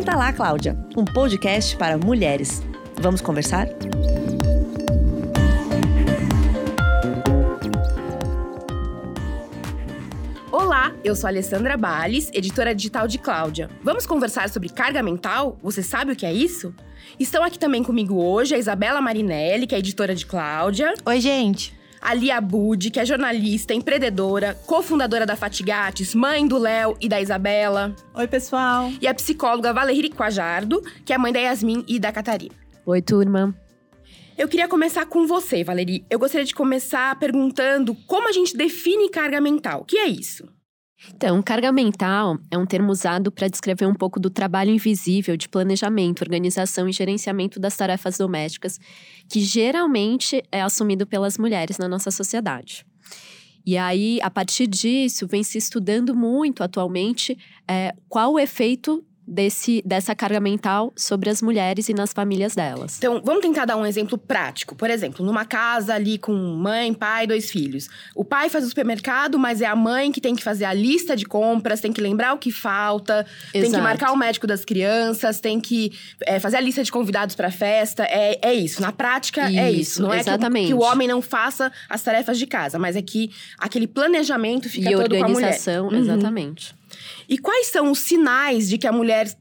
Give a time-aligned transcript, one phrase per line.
[0.00, 2.62] Senta lá, Cláudia, um podcast para mulheres.
[2.98, 3.68] Vamos conversar?
[10.50, 13.68] Olá, eu sou Alessandra Bales, editora digital de Cláudia.
[13.82, 15.58] Vamos conversar sobre carga mental?
[15.62, 16.74] Você sabe o que é isso?
[17.18, 20.94] Estão aqui também comigo hoje a Isabela Marinelli, que é editora de Cláudia.
[21.04, 21.78] Oi, gente.
[22.00, 27.20] A Lia Budi, que é jornalista, empreendedora, cofundadora da Fatigates, mãe do Léo e da
[27.20, 27.94] Isabela.
[28.14, 28.90] Oi, pessoal.
[29.00, 32.54] E a psicóloga Valerie Quajardo, que é mãe da Yasmin e da Catarina.
[32.86, 33.54] Oi, turma.
[34.38, 36.06] Eu queria começar com você, Valerie.
[36.08, 39.82] Eu gostaria de começar perguntando como a gente define carga mental.
[39.82, 40.48] O que é isso?
[41.08, 45.48] Então, carga mental é um termo usado para descrever um pouco do trabalho invisível de
[45.48, 48.78] planejamento, organização e gerenciamento das tarefas domésticas,
[49.28, 52.84] que geralmente é assumido pelas mulheres na nossa sociedade.
[53.64, 57.36] E aí, a partir disso, vem se estudando muito atualmente
[57.68, 62.98] é, qual o efeito desse, dessa carga mental sobre as mulheres e nas famílias delas.
[62.98, 64.74] Então, vamos tentar dar um exemplo prático.
[64.74, 67.88] Por exemplo, numa casa ali com mãe, pai, dois filhos.
[68.14, 71.14] O pai faz o supermercado, mas é a mãe que tem que fazer a lista
[71.14, 73.60] de compras, tem que lembrar o que falta, Exato.
[73.60, 75.92] tem que marcar o médico das crianças, tem que
[76.22, 78.02] é, fazer a lista de convidados para a festa.
[78.04, 78.82] É, é isso.
[78.82, 80.02] Na prática, isso, é isso.
[80.02, 80.64] Não exatamente.
[80.64, 83.30] é que o, que o, homem não faça as tarefas de casa, mas é que
[83.56, 85.52] aquele planejamento fica e todo com a mulher.
[85.52, 86.79] organização, uhum.
[87.28, 89.34] E quais são os sinais de que a mulher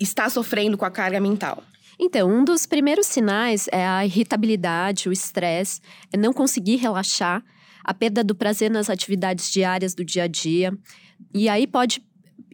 [0.00, 1.62] está sofrendo com a carga mental?
[1.98, 5.80] Então, um dos primeiros sinais é a irritabilidade, o estresse,
[6.12, 7.44] é não conseguir relaxar,
[7.84, 10.76] a perda do prazer nas atividades diárias do dia a dia.
[11.34, 12.02] E aí pode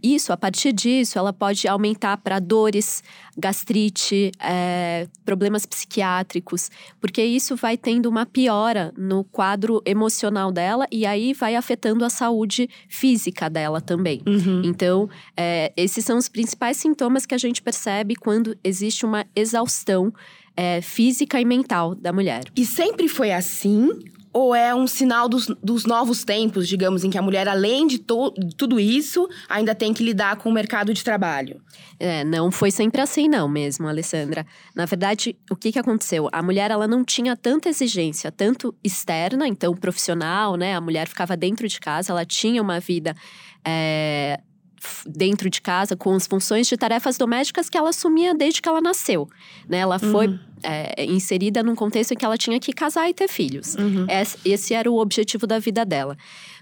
[0.02, 3.02] isso, a partir disso, ela pode aumentar para dores,
[3.36, 11.06] gastrite, é, problemas psiquiátricos, porque isso vai tendo uma piora no quadro emocional dela e
[11.06, 14.22] aí vai afetando a saúde física dela também.
[14.26, 14.62] Uhum.
[14.64, 20.12] Então, é, esses são os principais sintomas que a gente percebe quando existe uma exaustão
[20.56, 22.42] é, física e mental da mulher.
[22.56, 23.90] E sempre foi assim?
[24.32, 27.98] Ou é um sinal dos, dos novos tempos, digamos, em que a mulher, além de,
[27.98, 31.60] to, de tudo isso, ainda tem que lidar com o mercado de trabalho?
[31.98, 34.46] É, não foi sempre assim, não, mesmo, Alessandra.
[34.74, 36.28] Na verdade, o que, que aconteceu?
[36.32, 40.74] A mulher, ela não tinha tanta exigência, tanto externa, então profissional, né?
[40.74, 43.14] A mulher ficava dentro de casa, ela tinha uma vida.
[43.66, 44.40] É,
[45.06, 48.80] dentro de casa com as funções de tarefas domésticas que ela assumia desde que ela
[48.80, 49.28] nasceu.
[49.68, 49.78] Né?
[49.78, 50.38] Ela foi uhum.
[50.62, 53.74] É, inserida num contexto em que ela tinha que casar e ter filhos.
[53.74, 54.06] Uhum.
[54.08, 56.16] Esse, esse era o objetivo da vida dela.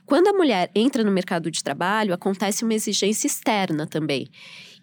[0.06, 4.28] Quando a mulher entra no mercado de trabalho, acontece uma exigência externa também.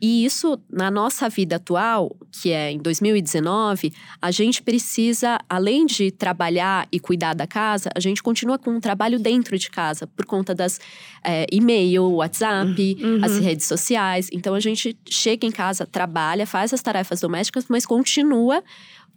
[0.02, 6.12] E isso, na nossa vida atual, que é em 2019, a gente precisa, além de
[6.12, 10.26] trabalhar e cuidar da casa, a gente continua com um trabalho dentro de casa, por
[10.26, 10.78] conta das
[11.24, 13.24] é, e-mail, WhatsApp, uhum.
[13.24, 14.28] as redes sociais.
[14.34, 18.62] Então, a gente chega em casa, trabalha, faz as tarefas domésticas, mas continua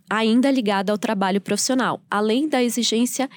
[0.08, 3.28] ainda ligada ao trabalho profissional, além da exigência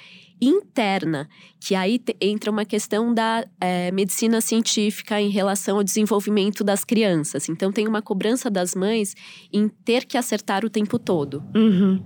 [0.42, 1.28] interna,
[1.60, 7.50] que aí entra uma questão da é, medicina científica em relação ao desenvolvimento das crianças.
[7.50, 9.16] Então, tem uma cobrança das mães
[9.52, 11.44] em ter que acertar o tempo todo.
[11.56, 12.02] Uhum.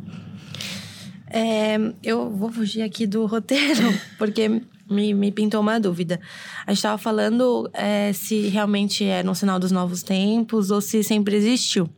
[1.30, 3.82] É, eu vou fugir aqui do roteiro,
[4.20, 6.20] porque me, me pintou uma dúvida.
[6.66, 11.04] A gente estava falando é, se realmente é no sinal dos novos tempos ou se
[11.04, 11.90] sempre existiu.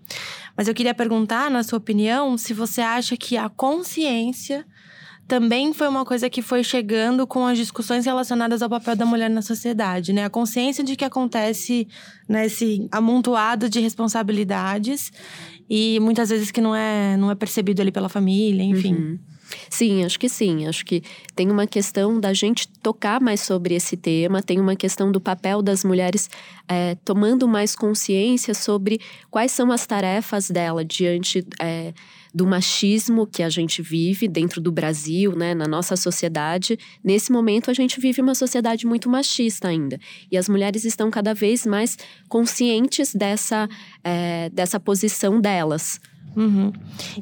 [0.56, 4.66] Mas eu queria perguntar, na sua opinião, se você acha que a consciência
[5.28, 9.30] também foi uma coisa que foi chegando com as discussões relacionadas ao papel da mulher
[9.30, 10.26] na sociedade, né?
[10.26, 11.88] A consciência de que acontece
[12.30, 15.12] nesse né, amontoado de responsabilidades
[15.70, 18.94] e muitas vezes que não é, não é percebido ali pela família, enfim.
[18.94, 19.20] Uhum.
[19.70, 20.68] Sim, acho que sim.
[20.68, 21.04] Acho que
[21.36, 25.62] tem uma questão da gente tocar mais sobre esse tema, tem uma questão do papel
[25.62, 26.30] das mulheres
[26.68, 29.00] é, tomando mais consciência sobre
[29.30, 31.94] quais são as tarefas dela diante é,
[32.36, 36.78] do machismo que a gente vive dentro do Brasil, né, na nossa sociedade.
[37.02, 39.98] Nesse momento, a gente vive uma sociedade muito machista ainda.
[40.30, 43.70] E as mulheres estão cada vez mais conscientes dessa,
[44.04, 46.02] é, dessa posição delas.
[46.36, 46.74] Uhum.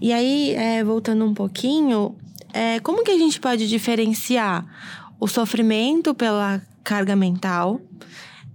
[0.02, 2.16] E aí, é, voltando um pouquinho,
[2.52, 4.66] é, como que a gente pode diferenciar
[5.20, 7.80] o sofrimento pela carga mental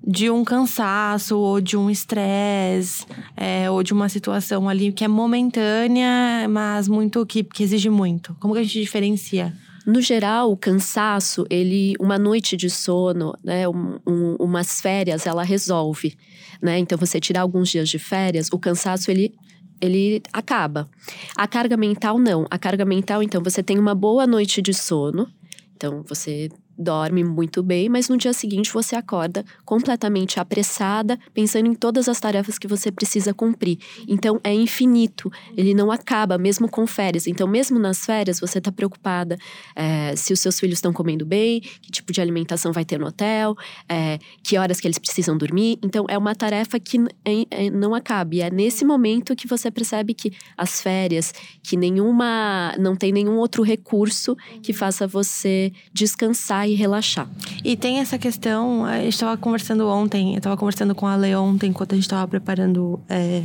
[0.08, 3.04] de um cansaço ou de um estresse
[3.36, 8.34] é, ou de uma situação ali que é momentânea, mas muito que, que exige muito?
[8.40, 9.54] Como que a gente diferencia?
[9.84, 15.42] No geral, o cansaço, ele, uma noite de sono, né, um, um, umas férias, ela
[15.42, 16.16] resolve,
[16.60, 16.78] né?
[16.78, 19.34] Então, você tirar alguns dias de férias, o cansaço ele
[19.80, 20.90] ele acaba.
[21.36, 22.44] A carga mental não.
[22.50, 25.28] A carga mental, então, você tem uma boa noite de sono.
[25.76, 31.74] Então, você dorme muito bem, mas no dia seguinte você acorda completamente apressada, pensando em
[31.74, 33.78] todas as tarefas que você precisa cumprir.
[34.06, 37.26] Então é infinito, ele não acaba, mesmo com férias.
[37.26, 39.36] Então, mesmo nas férias, você está preocupada
[39.74, 43.06] é, se os seus filhos estão comendo bem, que tipo de alimentação vai ter no
[43.06, 43.56] hotel,
[43.88, 45.78] é, que horas que eles precisam dormir.
[45.82, 48.34] Então, é uma tarefa que é, é, não acaba.
[48.34, 51.32] E é nesse momento que você percebe que as férias,
[51.62, 57.28] que nenhuma, não tem nenhum outro recurso que faça você descansar e relaxar.
[57.64, 61.34] E tem essa questão, a gente estava conversando ontem, eu estava conversando com a Le
[61.34, 63.42] ontem, enquanto a gente estava preparando é,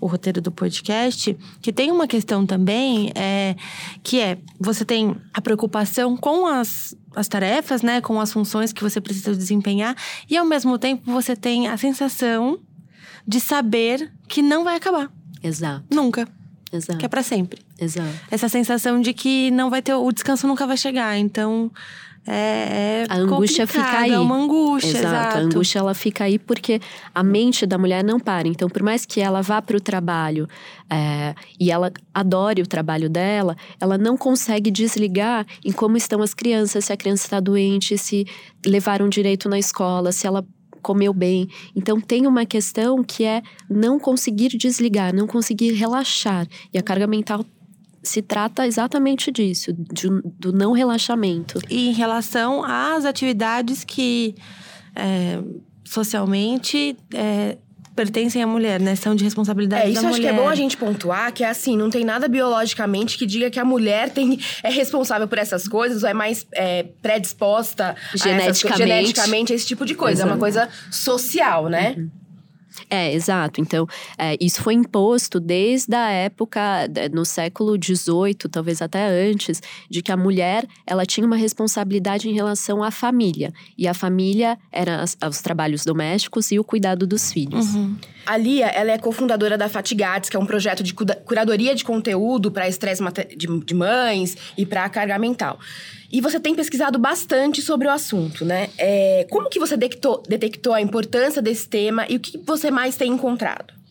[0.00, 3.56] o roteiro do podcast, que tem uma questão também, é,
[4.02, 8.82] que é, você tem a preocupação com as, as tarefas, né, com as funções que
[8.82, 9.96] você precisa desempenhar,
[10.28, 12.58] e ao mesmo tempo você tem a sensação
[13.26, 15.10] de saber que não vai acabar.
[15.42, 15.84] Exato.
[15.90, 16.28] Nunca.
[16.72, 16.98] Exato.
[16.98, 17.60] Que é para sempre.
[17.78, 18.08] Exato.
[18.30, 19.94] Essa sensação de que não vai ter.
[19.94, 21.18] O descanso nunca vai chegar.
[21.18, 21.70] Então.
[22.26, 24.12] É, é a angústia fica aí.
[24.12, 25.06] É uma angústia, exato.
[25.06, 25.36] exato.
[25.36, 26.80] A angústia ela fica aí porque
[27.14, 28.46] a mente da mulher não para.
[28.46, 30.48] Então, por mais que ela vá para o trabalho
[30.88, 36.32] é, e ela adore o trabalho dela, ela não consegue desligar em como estão as
[36.32, 38.24] crianças, se a criança está doente, se
[38.64, 40.46] levaram direito na escola, se ela
[40.80, 41.48] comeu bem.
[41.74, 46.46] Então tem uma questão que é não conseguir desligar, não conseguir relaxar.
[46.72, 47.44] E a carga mental
[48.02, 50.08] se trata exatamente disso, de,
[50.38, 51.60] do não relaxamento.
[51.70, 54.34] E em relação às atividades que
[54.94, 55.38] é,
[55.84, 57.56] socialmente é,
[57.94, 58.96] pertencem à mulher, né?
[58.96, 60.32] São de responsabilidade é, isso da acho mulher.
[60.34, 63.50] que é bom a gente pontuar, que é assim, não tem nada biologicamente que diga
[63.50, 68.66] que a mulher tem, é responsável por essas coisas ou é mais é, predisposta geneticamente.
[68.66, 70.22] A essas, geneticamente a esse tipo de coisa.
[70.22, 70.30] Exato.
[70.30, 71.94] É uma coisa social, né?
[71.96, 72.10] Uhum.
[72.88, 73.60] É, exato.
[73.60, 73.86] Então,
[74.18, 76.60] é, isso foi imposto desde a época,
[77.12, 82.32] no século XVIII, talvez até antes, de que a mulher ela tinha uma responsabilidade em
[82.32, 83.52] relação à família.
[83.76, 87.74] E a família era as, os trabalhos domésticos e o cuidado dos filhos.
[87.74, 87.96] Uhum.
[88.24, 92.50] A Lia, ela é cofundadora da Fatigates, que é um projeto de curadoria de conteúdo
[92.50, 93.02] para estresse
[93.36, 95.58] de, mães e para carga mental.
[96.10, 98.68] E você tem pesquisado bastante sobre o assunto, né?
[98.78, 102.96] É, como que você detectou, detectou a importância desse tema e o que você mais
[102.96, 103.82] tem encontrado?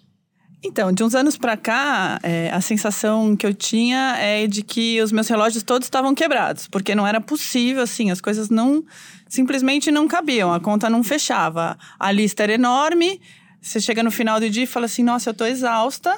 [0.63, 5.01] Então, de uns anos para cá, é, a sensação que eu tinha é de que
[5.01, 8.83] os meus relógios todos estavam quebrados, porque não era possível, assim, as coisas não
[9.27, 13.19] simplesmente não cabiam, a conta não fechava, a lista era enorme.
[13.61, 16.17] Você chega no final do dia e fala assim: Nossa, eu tô exausta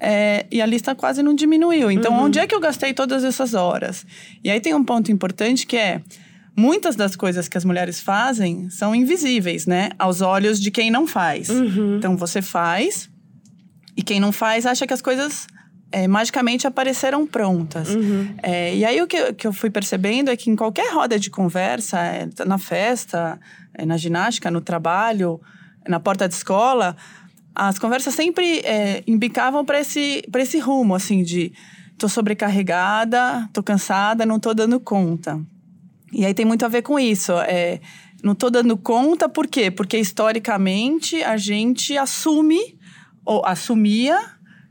[0.00, 1.90] é, e a lista quase não diminuiu.
[1.90, 2.24] Então, uhum.
[2.24, 4.06] onde é que eu gastei todas essas horas?
[4.42, 6.00] E aí tem um ponto importante que é
[6.56, 9.90] muitas das coisas que as mulheres fazem são invisíveis, né?
[9.98, 11.48] Aos olhos de quem não faz.
[11.48, 11.96] Uhum.
[11.98, 13.10] Então você faz
[13.96, 15.46] e quem não faz acha que as coisas
[15.90, 17.94] é, magicamente apareceram prontas.
[17.94, 18.34] Uhum.
[18.42, 21.30] É, e aí o que, que eu fui percebendo é que em qualquer roda de
[21.30, 23.38] conversa, é, na festa,
[23.74, 25.40] é, na ginástica, no trabalho,
[25.88, 26.96] na porta de escola,
[27.54, 31.52] as conversas sempre é, embicavam para esse, esse rumo, assim, de
[31.98, 35.40] tô sobrecarregada, tô cansada, não tô dando conta.
[36.12, 37.32] E aí tem muito a ver com isso.
[37.32, 37.80] É,
[38.22, 39.70] não tô dando conta, por quê?
[39.70, 42.78] Porque historicamente a gente assume,
[43.24, 44.18] ou assumia,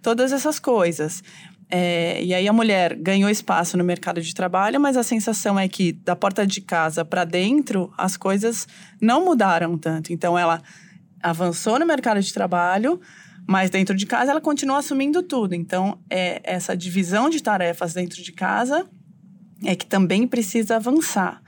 [0.01, 1.21] todas essas coisas.
[1.69, 5.67] É, e aí a mulher ganhou espaço no mercado de trabalho, mas a sensação é
[5.67, 8.65] que da porta de casa para dentro as coisas
[9.01, 10.13] não mudaram tanto.
[10.13, 10.62] Então ela
[11.21, 13.00] avançou no mercado de trabalho,
[13.47, 15.53] mas dentro de casa ela continua assumindo tudo.
[15.53, 18.88] Então, é essa divisão de tarefas dentro de casa
[19.63, 21.41] é que também precisa avançar.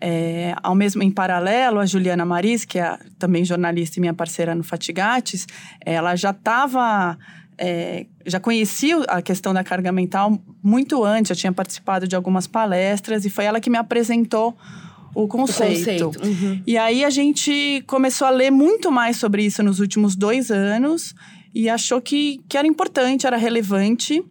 [0.00, 4.54] É, ao mesmo em paralelo, a Juliana Maris, que é também jornalista e minha parceira
[4.54, 5.46] no Fatigates,
[5.84, 7.18] ela já estava
[7.58, 12.46] é, já conhecia a questão da carga mental muito antes, já tinha participado de algumas
[12.46, 14.56] palestras e foi ela que me apresentou
[15.14, 16.08] o conceito.
[16.08, 16.26] O conceito.
[16.26, 16.62] Uhum.
[16.66, 21.14] E aí a gente começou a ler muito mais sobre isso nos últimos dois anos
[21.54, 24.22] e achou que, que era importante, era relevante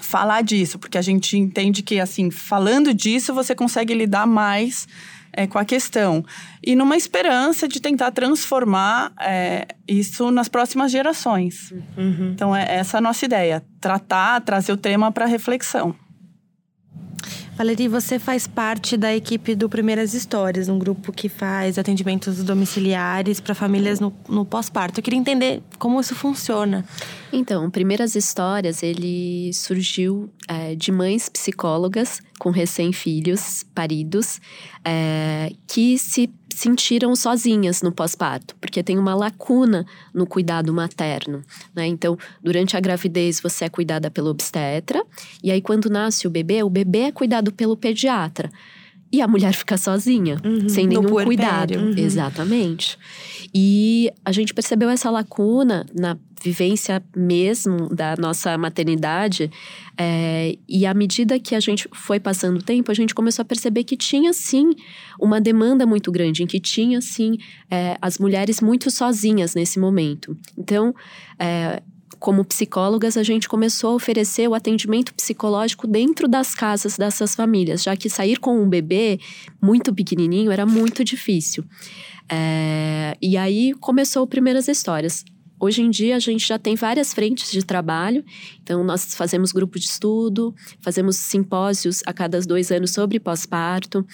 [0.00, 4.88] falar disso, porque a gente entende que, assim, falando disso, você consegue lidar mais
[5.32, 6.24] é, com a questão.
[6.64, 11.72] E numa esperança de tentar transformar é, isso nas próximas gerações.
[11.96, 12.32] Uhum.
[12.34, 15.94] Então, é essa a nossa ideia: tratar, trazer o tema para reflexão.
[17.60, 23.38] Valerie, você faz parte da equipe do Primeiras Histórias, um grupo que faz atendimentos domiciliares
[23.38, 24.98] para famílias no, no pós-parto.
[24.98, 26.86] Eu queria entender como isso funciona.
[27.32, 34.40] Então, Primeiras Histórias, ele surgiu é, de mães psicólogas com recém-filhos paridos
[34.84, 41.42] é, que se sentiram sozinhas no pós-parto, porque tem uma lacuna no cuidado materno.
[41.74, 41.86] Né?
[41.86, 45.02] Então, durante a gravidez, você é cuidada pelo obstetra,
[45.42, 48.50] e aí, quando nasce o bebê, o bebê é cuidado pelo pediatra.
[49.12, 50.68] e a mulher fica sozinha, Uhum.
[50.68, 51.74] sem nenhum cuidado.
[51.76, 51.94] Uhum.
[51.96, 52.96] Exatamente.
[53.54, 59.50] E a gente percebeu essa lacuna na vivência mesmo da nossa maternidade.
[59.96, 63.44] é, e à medida que a gente foi passando o tempo, a gente começou a
[63.44, 64.70] perceber que tinha sim
[65.20, 67.36] uma demanda muito grande, em que tinha sim
[67.70, 70.36] é, as mulheres muito sozinhas nesse momento.
[70.56, 70.94] Então,
[71.38, 71.82] é,
[72.18, 77.82] como psicólogas, a gente começou a oferecer o atendimento psicológico dentro das casas dessas famílias,
[77.82, 79.18] já que sair com um bebê
[79.60, 81.64] muito pequenininho era muito difícil.
[82.30, 85.24] É, e aí começou primeiras histórias.
[85.60, 88.24] Hoje em dia a gente já tem várias frentes de trabalho,
[88.62, 94.06] então nós fazemos grupo de estudo, fazemos simpósios a cada dois anos sobre pós-parto.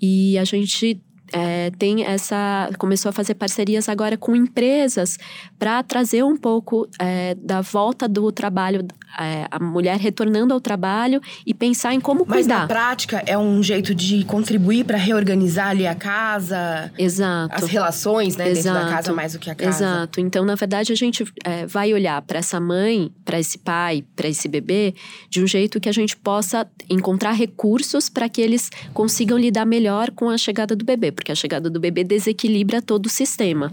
[0.00, 1.00] E a gente
[1.32, 5.18] é, tem essa começou a fazer parcerias agora com empresas
[5.58, 8.86] para trazer um pouco é, da volta do trabalho
[9.18, 13.36] é, a mulher retornando ao trabalho e pensar em como Mas cuidar na prática é
[13.36, 18.70] um jeito de contribuir para reorganizar ali a casa, exato as relações, né, dentro da
[18.70, 18.90] Exato.
[18.90, 19.84] casa mais do que a casa.
[19.84, 20.20] Exato.
[20.20, 24.28] Então, na verdade, a gente é, vai olhar para essa mãe, para esse pai, para
[24.28, 24.94] esse bebê,
[25.28, 30.10] de um jeito que a gente possa encontrar recursos para que eles consigam lidar melhor
[30.10, 33.70] com a chegada do bebê, porque a chegada do bebê desequilibra todo o sistema.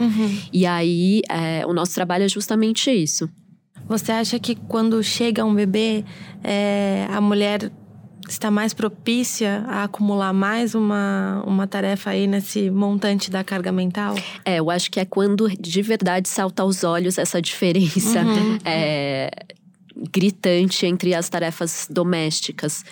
[0.51, 3.29] E aí, é, o nosso trabalho é justamente isso.
[3.87, 6.03] Você acha que quando chega um bebê,
[6.43, 7.71] é, a mulher
[8.27, 14.15] está mais propícia a acumular mais uma, uma tarefa aí nesse montante da carga mental?
[14.43, 18.19] É, eu acho que é quando de verdade salta aos olhos essa diferença
[18.65, 19.31] é,
[20.11, 22.83] gritante entre as tarefas domésticas.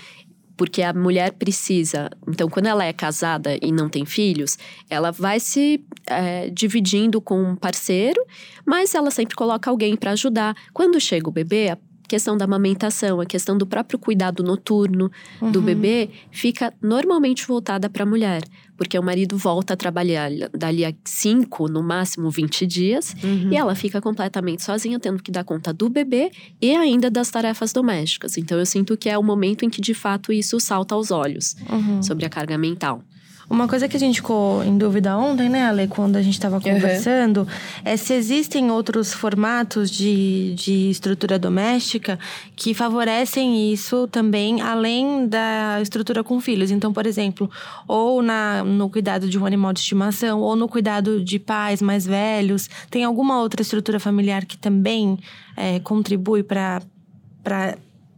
[0.58, 2.10] Porque a mulher precisa.
[2.28, 4.58] Então, quando ela é casada e não tem filhos,
[4.90, 8.24] ela vai se é, dividindo com um parceiro,
[8.66, 10.56] mas ela sempre coloca alguém para ajudar.
[10.74, 15.12] Quando chega o bebê, a questão da amamentação, a questão do próprio cuidado noturno
[15.52, 18.44] do bebê fica normalmente voltada para a mulher.
[18.78, 23.16] Porque o marido volta a trabalhar dali a 5, no máximo 20 dias,
[23.50, 26.30] e ela fica completamente sozinha, tendo que dar conta do bebê
[26.62, 28.38] e ainda das tarefas domésticas.
[28.38, 31.56] Então eu sinto que é o momento em que de fato isso salta aos olhos
[32.02, 33.02] sobre a carga mental.
[33.50, 36.60] Uma coisa que a gente ficou em dúvida ontem, né, Ale, quando a gente estava
[36.60, 37.48] conversando,
[37.84, 42.18] é se existem outros formatos de, de estrutura doméstica
[42.56, 46.72] que favorecem isso também, além da estrutura com filhos.
[46.72, 47.50] Então, por exemplo,
[47.88, 52.06] ou na, no cuidado de um animal de estimação, ou no cuidado de pais mais
[52.06, 52.70] velhos.
[52.90, 55.20] Tem alguma outra estrutura familiar que também
[55.56, 56.82] é, contribui para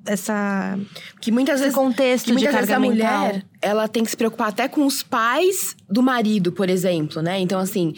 [0.05, 0.79] essa
[1.19, 3.19] Que muitas vezes contexto que muitas de vezes carga a mental?
[3.19, 7.39] mulher, ela tem que se preocupar até com os pais do marido, por exemplo, né?
[7.39, 7.93] Então, assim,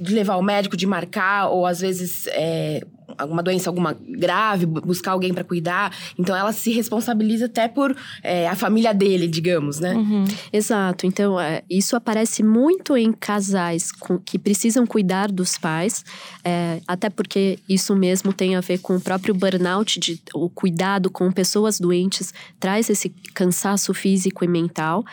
[0.00, 2.84] de levar o médico, de marcar, ou às vezes é,
[3.18, 5.94] alguma doença, alguma grave, bu- buscar alguém pra cuidar.
[6.18, 9.94] Então, ela se responsabiliza até por é, a família dele, digamos, né?
[10.52, 11.06] Exato.
[11.06, 16.04] Então, é, isso aparece muito em casais com- que precisam cuidar dos pais,
[16.44, 21.10] é, até porque isso mesmo tem a ver com o próprio burnout, de, o cuidado
[21.10, 25.04] com pessoas doentes traz esse cansaço físico e mental.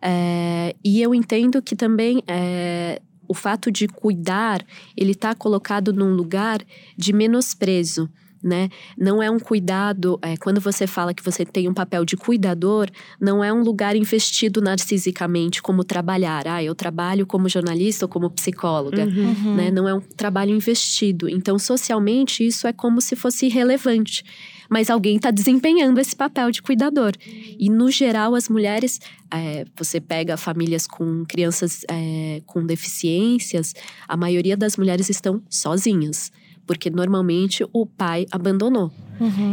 [0.00, 4.64] É, e eu entendo que também é, o fato de cuidar,
[4.96, 6.60] ele está colocado num lugar
[6.96, 8.08] de menosprezo.
[8.40, 8.68] Né?
[8.96, 10.16] Não é um cuidado.
[10.22, 12.88] é, quando você fala que você tem um papel de cuidador,
[13.20, 16.46] não é um lugar investido narcisicamente como trabalhar.
[16.46, 19.04] Ah, eu trabalho como jornalista ou como psicóloga.
[19.56, 19.72] Né?
[19.72, 21.28] Não é um trabalho investido.
[21.28, 24.24] Então, socialmente, isso é como se fosse irrelevante.
[24.68, 27.12] Mas alguém está desempenhando esse papel de cuidador.
[27.58, 29.00] E, no geral, as mulheres.
[29.30, 33.74] é, você pega famílias com crianças é, com deficiências,
[34.06, 36.30] a maioria das mulheres estão sozinhas.
[36.66, 38.92] Porque normalmente o pai abandonou.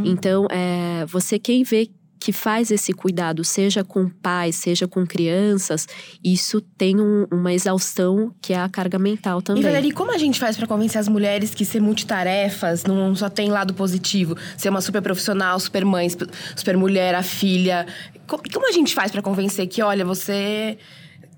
[0.05, 1.89] Então, é, você quem vê
[2.25, 5.87] que faz esse cuidado, seja com pais, seja com crianças,
[6.23, 9.61] isso tem um- uma exaustão que é a carga mental também.
[9.61, 13.51] E, como a gente faz pra convencer as mulheres que ser multitarefas não só tem
[13.51, 14.35] lado positivo?
[14.57, 17.85] Ser uma super profissional, super mãe, super- mulher, a filha.
[18.25, 20.79] Co- Como a gente faz pra convencer que, olha, você.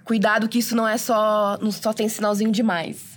[0.06, 1.58] Cuidado que isso não é só.
[1.62, 3.17] Não só tem sinalzinho demais.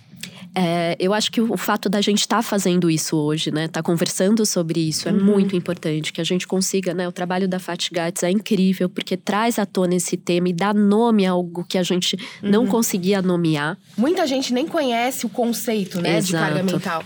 [0.54, 3.68] É, eu acho que o, fato da gente estar fazendo isso hoje, né?
[3.68, 5.14] Tá conversando sobre isso Uhum.
[5.16, 6.12] é muito importante.
[6.12, 7.06] Que a gente consiga, né?
[7.06, 10.74] O trabalho da Fati Gates é incrível, porque traz à tona esse tema e dá
[10.74, 12.68] nome a algo que a gente não Uhum.
[12.68, 13.78] conseguia nomear.
[13.96, 16.72] Muita gente nem conhece o conceito, né, de carga Exato.
[16.72, 17.04] mental.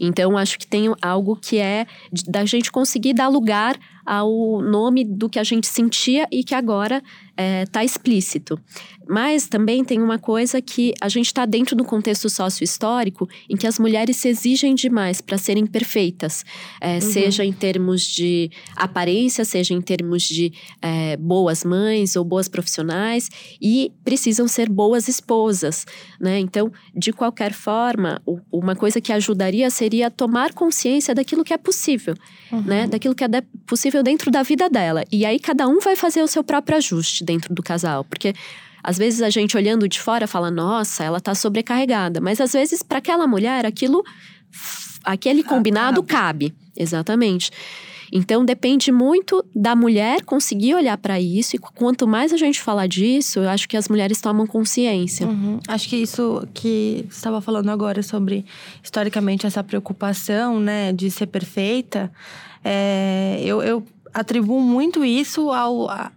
[0.00, 1.86] Então, acho que tem algo que é
[2.26, 7.00] da gente conseguir dar lugar ao nome do que a gente sentia e que agora
[7.36, 8.58] está é, explícito.
[9.06, 13.66] Mas também tem uma coisa que a gente está dentro do contexto sócio-histórico em que
[13.66, 16.44] as mulheres se exigem demais para serem perfeitas,
[16.80, 17.00] é, uhum.
[17.00, 23.28] seja em termos de aparência, seja em termos de é, boas mães ou boas profissionais,
[23.60, 25.84] e precisam ser boas esposas.
[26.18, 26.38] Né?
[26.38, 32.14] Então, de qualquer forma, uma coisa que ajudaria seria tomar consciência daquilo que é possível,
[32.50, 32.62] uhum.
[32.62, 32.86] né?
[32.86, 33.28] daquilo que é
[33.66, 35.04] possível dentro da vida dela.
[35.12, 38.34] E aí cada um vai fazer o seu próprio ajuste dentro do casal, porque
[38.82, 42.20] às vezes a gente olhando de fora fala, nossa, ela tá sobrecarregada.
[42.20, 44.04] Mas às vezes, para aquela mulher, aquilo.
[45.02, 46.50] Aquele ah, combinado cabe.
[46.50, 46.64] cabe.
[46.76, 47.50] Exatamente.
[48.12, 52.86] Então depende muito da mulher conseguir olhar para isso e quanto mais a gente falar
[52.86, 55.26] disso, eu acho que as mulheres tomam consciência.
[55.26, 55.58] Uhum.
[55.66, 58.44] Acho que isso que você estava falando agora sobre
[58.82, 62.12] historicamente essa preocupação, né, de ser perfeita,
[62.62, 66.12] é, eu, eu atribuo muito isso ao a,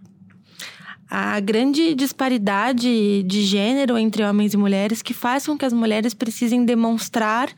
[1.10, 6.12] a grande disparidade de gênero entre homens e mulheres que faz com que as mulheres
[6.12, 7.48] precisem demonstrar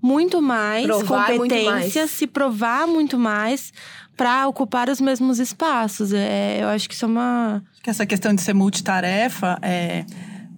[0.00, 2.10] muito mais provar competências, muito mais.
[2.10, 3.72] se provar muito mais
[4.16, 6.12] para ocupar os mesmos espaços.
[6.12, 7.62] É, eu acho que isso é uma.
[7.82, 10.04] Que essa questão de ser multitarefa, é,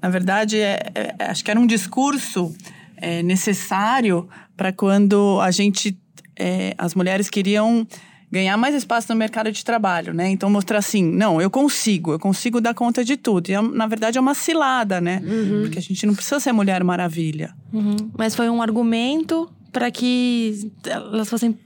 [0.02, 2.54] na verdade, é, é, acho que era um discurso
[2.96, 5.98] é, necessário para quando a gente,
[6.36, 7.86] é, as mulheres queriam
[8.34, 10.28] ganhar mais espaço no mercado de trabalho, né?
[10.28, 13.48] Então mostrar assim, não, eu consigo, eu consigo dar conta de tudo.
[13.48, 15.22] E é, na verdade é uma cilada, né?
[15.24, 15.62] Uhum.
[15.62, 17.54] Porque a gente não precisa ser mulher maravilha.
[17.72, 17.96] Uhum.
[18.18, 21.56] Mas foi um argumento para que elas fossem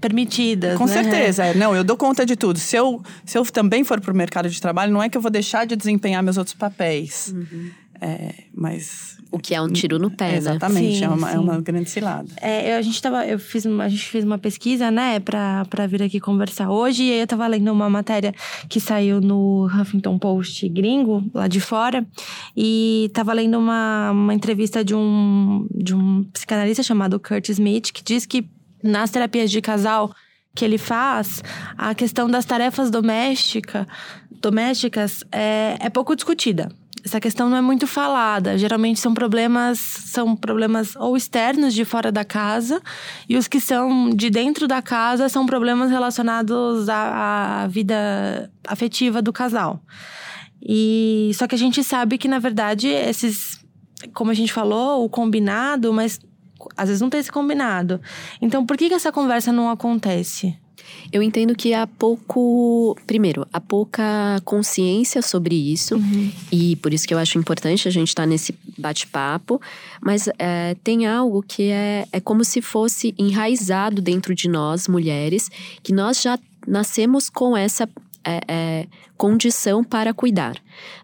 [0.00, 0.76] permitidas.
[0.76, 0.92] Com né?
[0.92, 1.46] certeza.
[1.46, 1.54] É.
[1.54, 2.58] Não, eu dou conta de tudo.
[2.58, 5.22] Se eu, se eu também for para o mercado de trabalho, não é que eu
[5.22, 7.32] vou deixar de desempenhar meus outros papéis.
[7.34, 7.70] Uhum.
[8.00, 10.36] É, mas o que é um tiro no pé, né?
[10.36, 12.28] Exatamente, sim, é, uma, é uma grande cilada.
[12.40, 16.04] É, a gente tava, eu fiz, a gente fez uma pesquisa, né, pra, pra vir
[16.04, 18.32] aqui conversar hoje, e aí eu tava lendo uma matéria
[18.68, 22.06] que saiu no Huffington Post gringo, lá de fora,
[22.56, 28.04] e tava lendo uma, uma entrevista de um, de um psicanalista chamado Kurt Smith, que
[28.04, 28.48] diz que
[28.84, 30.14] nas terapias de casal
[30.54, 31.42] que ele faz,
[31.76, 33.88] a questão das tarefas doméstica,
[34.40, 36.70] domésticas é, é pouco discutida
[37.04, 38.56] essa questão não é muito falada.
[38.56, 42.80] Geralmente são problemas, são problemas ou externos de fora da casa,
[43.28, 49.20] e os que são de dentro da casa são problemas relacionados à, à vida afetiva
[49.20, 49.82] do casal.
[50.62, 53.62] E só que a gente sabe que na verdade esses,
[54.14, 56.18] como a gente falou, o combinado, mas
[56.74, 58.00] às vezes não tem esse combinado.
[58.40, 60.56] Então, por que, que essa conversa não acontece?
[61.12, 62.96] Eu entendo que há pouco.
[63.06, 66.32] Primeiro, há pouca consciência sobre isso, uhum.
[66.50, 69.60] e por isso que eu acho importante a gente estar tá nesse bate-papo,
[70.00, 75.50] mas é, tem algo que é, é como se fosse enraizado dentro de nós, mulheres,
[75.82, 77.88] que nós já nascemos com essa
[78.24, 80.56] é, é, condição para cuidar,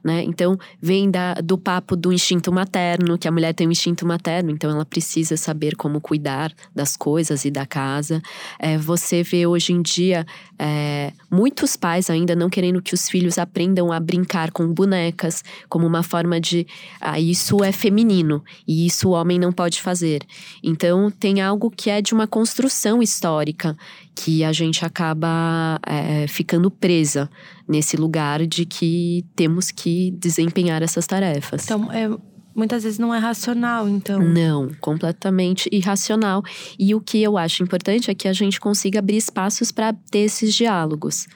[0.02, 0.22] né?
[0.24, 4.50] Então, vem da, do papo do instinto materno, que a mulher tem um instinto materno,
[4.50, 8.20] então ela precisa saber como cuidar das coisas e da casa.
[8.58, 10.26] É, você vê hoje em dia
[10.58, 15.86] é, muitos pais ainda não querendo que os filhos aprendam a brincar com bonecas, como
[15.86, 16.66] uma forma de.
[17.00, 20.22] Ah, isso é feminino e isso o homem não pode fazer.
[20.62, 23.76] Então, tem algo que é de uma construção histórica
[24.22, 27.30] que a gente acaba é, ficando presa
[27.66, 31.64] nesse lugar de que temos que desempenhar essas tarefas.
[31.64, 32.06] Então, é,
[32.54, 34.20] muitas vezes não é racional, então.
[34.20, 36.42] Não, completamente irracional.
[36.78, 40.20] E o que eu acho importante é que a gente consiga abrir espaços para ter
[40.20, 41.26] esses diálogos.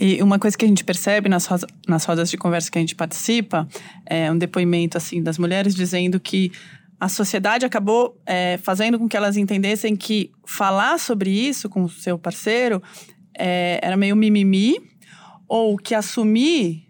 [0.00, 2.80] E uma coisa que a gente percebe nas, rodas, nas rodas de conversa que a
[2.80, 3.68] gente participa
[4.06, 6.50] é um depoimento assim das mulheres dizendo que
[6.98, 11.88] a sociedade acabou é, fazendo com que elas entendessem que falar sobre isso com o
[11.88, 12.82] seu parceiro
[13.36, 14.76] é, era meio mimimi
[15.48, 16.84] ou que assumir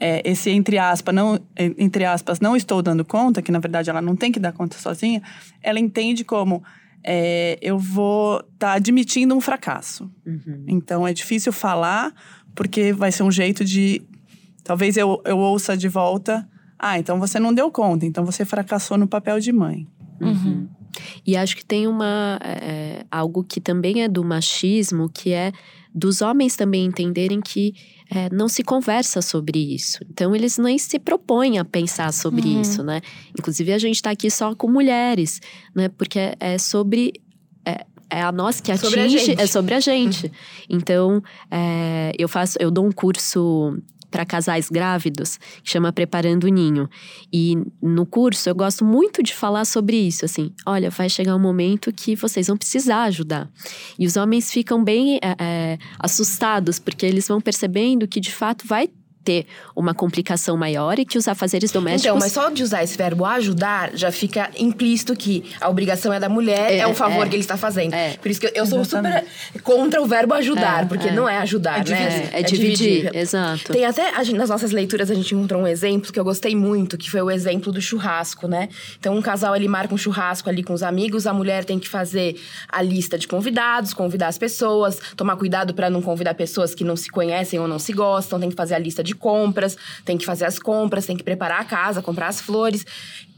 [0.00, 4.02] é, esse entre aspas, não, entre aspas, não estou dando conta, que na verdade ela
[4.02, 5.22] não tem que dar conta sozinha,
[5.62, 6.62] ela entende como
[7.02, 10.10] é, eu vou estar tá admitindo um fracasso.
[10.26, 10.64] Uhum.
[10.66, 12.12] Então é difícil falar,
[12.54, 14.02] porque vai ser um jeito de.
[14.64, 16.48] Talvez eu, eu ouça de volta.
[16.86, 19.88] Ah, então você não deu conta, então você fracassou no papel de mãe.
[20.20, 20.68] Uhum.
[21.26, 25.50] E acho que tem uma é, algo que também é do machismo, que é
[25.94, 27.74] dos homens também entenderem que
[28.10, 30.04] é, não se conversa sobre isso.
[30.10, 32.60] Então, eles nem se propõem a pensar sobre uhum.
[32.60, 33.00] isso, né?
[33.38, 35.40] Inclusive, a gente está aqui só com mulheres,
[35.74, 35.88] né?
[35.88, 37.14] Porque é, é sobre.
[37.64, 40.26] É, é a nós que atinge, sobre é sobre a gente.
[40.26, 40.32] Uhum.
[40.68, 43.78] Então, é, eu faço, eu dou um curso
[44.14, 46.88] para casais grávidos, que chama Preparando o Ninho.
[47.32, 51.40] E no curso eu gosto muito de falar sobre isso, assim, olha, vai chegar um
[51.40, 53.50] momento que vocês vão precisar ajudar.
[53.98, 58.88] E os homens ficam bem é, assustados, porque eles vão percebendo que de fato vai
[59.24, 62.04] ter uma complicação maior e que os afazeres domésticos.
[62.04, 66.20] Então, mas só de usar esse verbo ajudar, já fica implícito que a obrigação é
[66.20, 67.94] da mulher, é, é um favor é, que ele está fazendo.
[67.94, 68.16] É.
[68.20, 69.24] Por isso que eu, eu sou super
[69.62, 71.12] contra o verbo ajudar, é, porque é.
[71.12, 72.28] não é ajudar, é né?
[72.32, 73.72] É, dividir, dividir, exato.
[73.72, 76.98] Tem até, gente, nas nossas leituras, a gente encontrou um exemplo que eu gostei muito,
[76.98, 78.68] que foi o exemplo do churrasco, né?
[78.98, 81.88] Então, um casal, ele marca um churrasco ali com os amigos, a mulher tem que
[81.88, 82.36] fazer
[82.68, 86.96] a lista de convidados, convidar as pessoas, tomar cuidado para não convidar pessoas que não
[86.96, 90.18] se conhecem ou não se gostam, tem que fazer a lista de de compras, tem
[90.18, 92.84] que fazer as compras, tem que preparar a casa, comprar as flores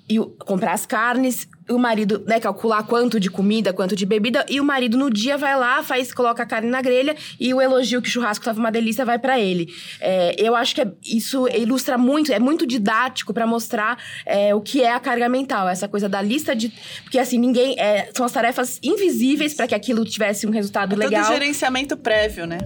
[0.09, 4.61] e comprar as carnes, o marido, né, calcular quanto de comida, quanto de bebida, e
[4.61, 8.01] o marido no dia vai lá, faz, coloca a carne na grelha e o elogio
[8.01, 9.69] que o churrasco tava uma delícia vai para ele.
[10.01, 14.61] É, eu acho que é, isso ilustra muito, é muito didático para mostrar é, o
[14.61, 18.25] que é a carga mental, essa coisa da lista de, porque assim ninguém, é, são
[18.25, 21.25] as tarefas invisíveis para que aquilo tivesse um resultado é legal.
[21.25, 22.59] Todo gerenciamento prévio, né?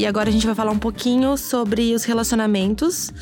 [0.00, 3.12] E agora a gente vai falar um pouquinho sobre os relacionamentos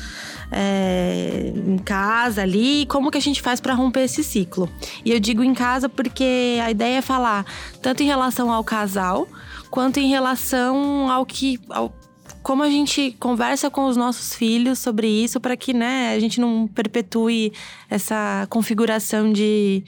[0.49, 4.69] é, em casa ali, como que a gente faz para romper esse ciclo.
[5.03, 7.45] E eu digo em casa porque a ideia é falar
[7.81, 9.27] tanto em relação ao casal
[9.69, 11.93] quanto em relação ao que ao,
[12.41, 16.39] como a gente conversa com os nossos filhos sobre isso para que né, a gente
[16.39, 17.51] não perpetue
[17.89, 19.83] essa configuração de,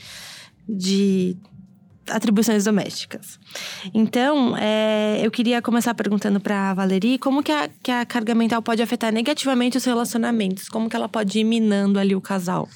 [0.67, 1.37] de
[2.11, 3.39] atribuições domésticas.
[3.93, 8.35] Então, é, eu queria começar perguntando para a Valerie como que a, que a carga
[8.35, 12.67] mental pode afetar negativamente os relacionamentos, como que ela pode ir minando ali o casal.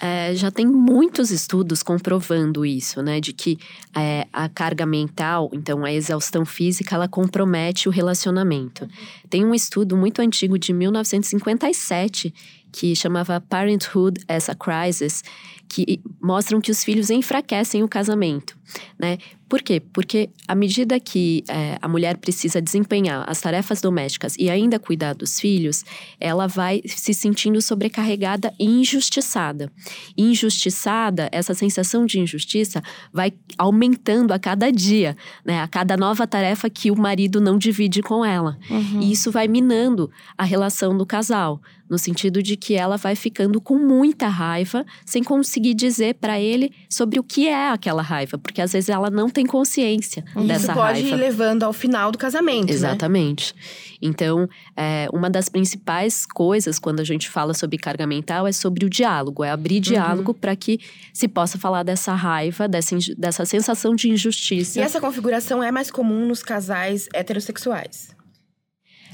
[0.00, 3.20] É, já tem muitos estudos comprovando isso, né?
[3.20, 3.58] De que
[3.96, 8.88] é, a carga mental, então a exaustão física, ela compromete o relacionamento.
[9.28, 12.32] Tem um estudo muito antigo de 1957
[12.72, 15.22] que chamava Parenthood as a Crisis,
[15.68, 18.56] que mostram que os filhos enfraquecem o casamento,
[18.98, 19.18] né?
[19.48, 19.80] Por quê?
[19.92, 25.14] Porque à medida que é, a mulher precisa desempenhar as tarefas domésticas e ainda cuidar
[25.14, 25.84] dos filhos,
[26.20, 29.72] ela vai se sentindo sobrecarregada e injustiçada.
[30.16, 35.62] Injustiçada, essa sensação de injustiça vai aumentando a cada dia, né?
[35.62, 38.58] A cada nova tarefa que o marido não divide com ela.
[38.68, 39.00] Uhum.
[39.00, 43.60] E isso vai minando a relação do casal, no sentido de que ela vai ficando
[43.60, 48.60] com muita raiva, sem conseguir dizer para ele sobre o que é aquela raiva, porque
[48.60, 51.16] às vezes ela não tem consciência Isso dessa pode raiva.
[51.16, 52.72] ir levando ao final do casamento, né?
[52.72, 53.54] Exatamente.
[53.54, 53.60] Né?
[54.00, 58.84] Então, é, uma das principais coisas quando a gente fala sobre carga mental é sobre
[58.84, 60.38] o diálogo, é abrir diálogo uhum.
[60.38, 60.78] para que
[61.12, 64.78] se possa falar dessa raiva, dessa, dessa sensação de injustiça.
[64.78, 68.16] E essa configuração é mais comum nos casais heterossexuais?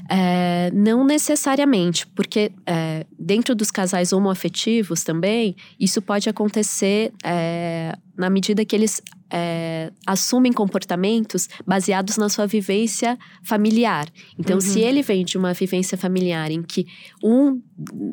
[0.09, 8.29] É, não necessariamente, porque é, dentro dos casais homoafetivos também, isso pode acontecer é, na
[8.29, 14.07] medida que eles é, assumem comportamentos baseados na sua vivência familiar.
[14.37, 14.61] Então, uhum.
[14.61, 16.85] se ele vem de uma vivência familiar em que
[17.23, 17.61] um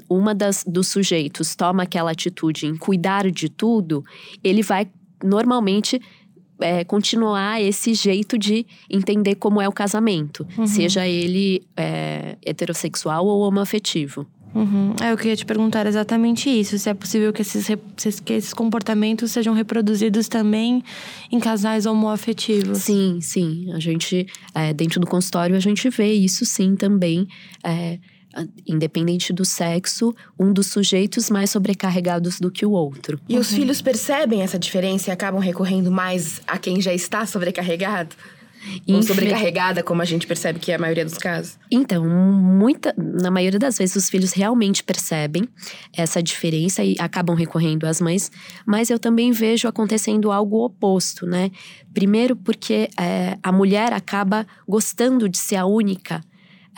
[0.09, 4.03] uma das, dos sujeitos toma aquela atitude em cuidar de tudo,
[4.43, 4.88] ele vai
[5.23, 6.01] normalmente
[6.62, 10.66] é, continuar esse jeito de entender como é o casamento, uhum.
[10.66, 14.27] seja ele é, heterossexual ou homoafetivo.
[14.55, 14.94] Uhum.
[15.01, 17.66] É, eu queria te perguntar exatamente isso: se é possível que esses,
[18.20, 20.83] que esses comportamentos sejam reproduzidos também
[21.31, 22.79] em casais homoafetivos.
[22.79, 23.72] Sim, sim.
[23.72, 27.27] A gente, é, dentro do consultório, a gente vê isso sim também.
[27.64, 27.98] É,
[28.66, 33.21] independente do sexo, um dos sujeitos mais sobrecarregados do que o outro.
[33.29, 33.40] E uhum.
[33.40, 38.14] os filhos percebem essa diferença e acabam recorrendo mais a quem já está sobrecarregado?
[38.88, 41.59] Ou sobrecarregada, como a gente percebe que é a maioria dos casos?
[41.71, 45.49] Então, muita, na maioria das vezes, os filhos realmente percebem
[45.92, 48.31] essa diferença e acabam recorrendo às mães,
[48.64, 51.51] mas eu também vejo acontecendo algo oposto, né?
[51.92, 56.23] Primeiro, porque é, a mulher acaba gostando de ser a única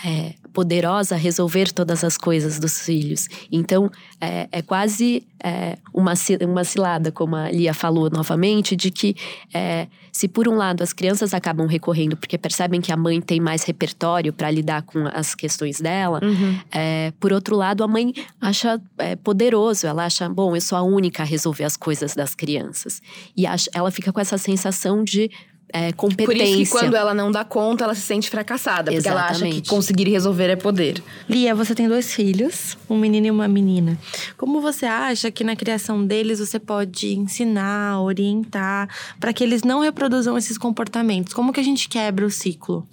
[0.05, 3.29] é, poderosa resolver todas as coisas dos filhos.
[3.51, 3.91] Então,
[4.21, 9.17] é, é quase é, uma, uma cilada, como a Lia falou novamente, de que
[9.53, 13.41] é, se por um lado as crianças acabam recorrendo porque percebem que a mãe tem
[13.41, 16.59] mais repertório para lidar com as questões dela, uhum.
[16.71, 20.83] É, por outro lado, a mãe acha é, poderoso, ela acha, bom, eu sou a
[20.83, 23.03] única a resolver as coisas das crianças.
[23.37, 25.31] E acha, ela fica com essa sensação de
[25.75, 26.27] é, competência.
[26.27, 28.93] Por isso que quando ela não dá conta, ela se sente fracassada.
[28.93, 29.69] Porque ela acha que Exatamente.
[29.69, 31.03] conseguir resolver é poder.
[31.29, 33.99] Lia, você tem dois filhos, um menino e uma menina.
[34.37, 39.81] Como você acha que na criação deles você pode ensinar, orientar, para que eles não
[39.81, 41.35] reproduzam esses comportamentos?
[41.35, 42.87] Como que a gente quebra o ciclo?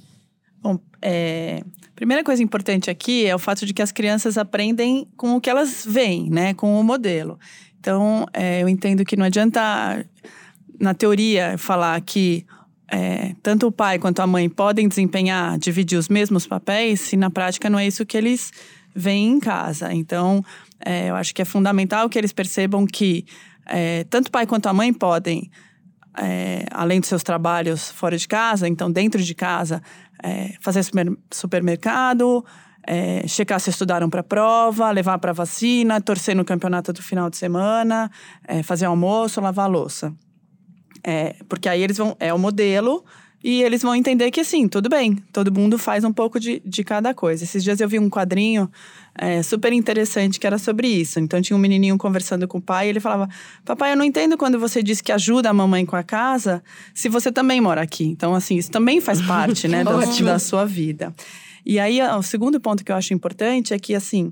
[0.60, 1.64] Bom, é,
[1.96, 5.52] primeira coisa importante aqui é o fato de que as crianças aprendem com o que
[5.52, 6.56] elas veem, né?
[6.56, 7.40] Com o modelo.
[7.80, 10.04] Então, é, eu entendo que não adianta,
[10.80, 12.44] na teoria, falar que
[12.92, 17.30] é, tanto o pai quanto a mãe podem desempenhar, dividir os mesmos papéis, se na
[17.30, 18.52] prática não é isso que eles
[18.94, 19.94] veem em casa.
[19.94, 20.44] Então,
[20.86, 23.26] é, eu acho que é fundamental que eles percebam que
[23.66, 25.50] é, tanto o pai quanto a mãe podem
[26.18, 29.82] é, além dos seus trabalhos fora de casa, então dentro de casa,
[30.22, 32.44] é, fazer super- supermercado,
[32.86, 37.38] é, checar se estudaram para prova, levar para vacina, torcer no campeonato do final de
[37.38, 38.12] semana,
[38.46, 40.14] é, fazer almoço, lavar louça.
[41.04, 42.16] É, porque aí eles vão.
[42.20, 43.04] É o modelo.
[43.44, 46.84] E eles vão entender que, assim, tudo bem, todo mundo faz um pouco de, de
[46.84, 47.44] cada coisa.
[47.44, 48.70] Esses dias eu vi um quadrinho
[49.18, 51.20] é, super interessante que era sobre isso.
[51.20, 53.28] Então, tinha um menininho conversando com o pai e ele falava:
[53.66, 57.10] Papai, eu não entendo quando você diz que ajuda a mamãe com a casa, se
[57.10, 58.06] você também mora aqui.
[58.06, 61.12] Então, assim, isso também faz parte, né, da, da sua vida.
[61.66, 64.32] E aí, o segundo ponto que eu acho importante é que, assim,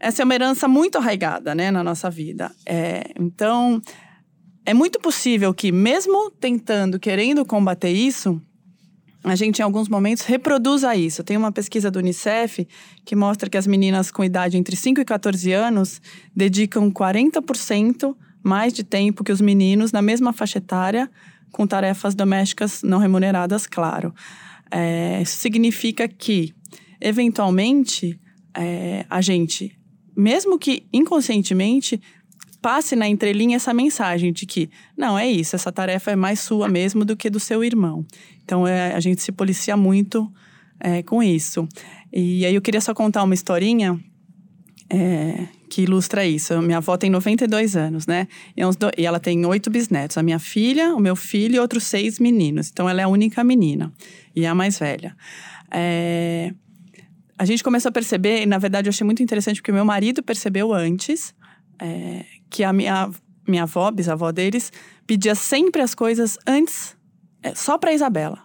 [0.00, 2.50] essa é uma herança muito arraigada, né, na nossa vida.
[2.66, 3.80] É, então,
[4.64, 8.40] é muito possível que, mesmo tentando, querendo combater isso,
[9.22, 11.22] a gente, em alguns momentos, reproduza isso.
[11.22, 12.66] Tem uma pesquisa do Unicef
[13.04, 16.00] que mostra que as meninas com idade entre 5 e 14 anos
[16.34, 21.10] dedicam 40% mais de tempo que os meninos na mesma faixa etária,
[21.52, 24.14] com tarefas domésticas não remuneradas, claro.
[24.70, 26.54] É, isso significa que,
[27.00, 28.18] eventualmente,
[28.56, 29.76] é, a gente,
[30.16, 32.00] mesmo que inconscientemente,
[32.60, 36.68] passe na entrelinha essa mensagem de que não é isso, essa tarefa é mais sua
[36.68, 38.04] mesmo do que do seu irmão.
[38.44, 40.30] Então é, a gente se policia muito
[40.78, 41.66] é, com isso.
[42.12, 43.98] E aí eu queria só contar uma historinha
[44.88, 46.60] é, que ilustra isso.
[46.60, 48.26] Minha avó tem 92 anos, né?
[48.56, 50.18] E, do- e ela tem oito bisnetos.
[50.18, 52.68] A minha filha, o meu filho e outros seis meninos.
[52.72, 53.92] Então ela é a única menina
[54.34, 55.16] e é a mais velha.
[55.70, 56.52] É,
[57.38, 60.22] a gente começou a perceber, e na verdade eu achei muito interessante porque meu marido
[60.22, 61.32] percebeu antes
[61.80, 63.08] é, que a minha,
[63.46, 64.72] minha avó, bisavó deles,
[65.06, 66.96] pedia sempre as coisas antes,
[67.42, 68.38] é, só para Isabela.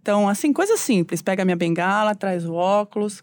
[0.00, 1.20] Então, assim, coisa simples.
[1.20, 3.22] Pega a minha bengala, traz o óculos,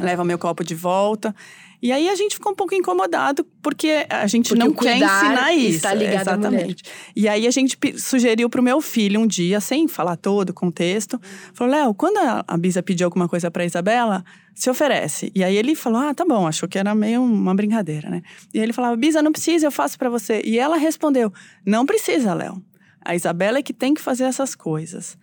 [0.00, 1.34] leva meu copo de volta.
[1.80, 4.96] E aí a gente ficou um pouco incomodado, porque a gente Porque não o quer
[4.96, 5.76] ensinar isso.
[5.76, 6.22] está ligado.
[6.22, 6.82] Exatamente.
[7.14, 11.20] E aí a gente sugeriu pro meu filho um dia, sem falar todo o contexto,
[11.52, 12.16] falou: Léo, quando
[12.48, 15.32] a, Bisa pedir alguma coisa pra Isabela, se oferece.
[15.34, 18.22] E aí ele falou: Ah, tá bom, achou que era meio uma brincadeira, né?
[18.52, 20.40] E ele falava: Bisa, não precisa, eu faço pra você.
[20.44, 21.32] E ela respondeu:
[21.66, 22.62] Não precisa, Léo.
[23.04, 25.18] A Isabela é que tem que fazer essas coisas.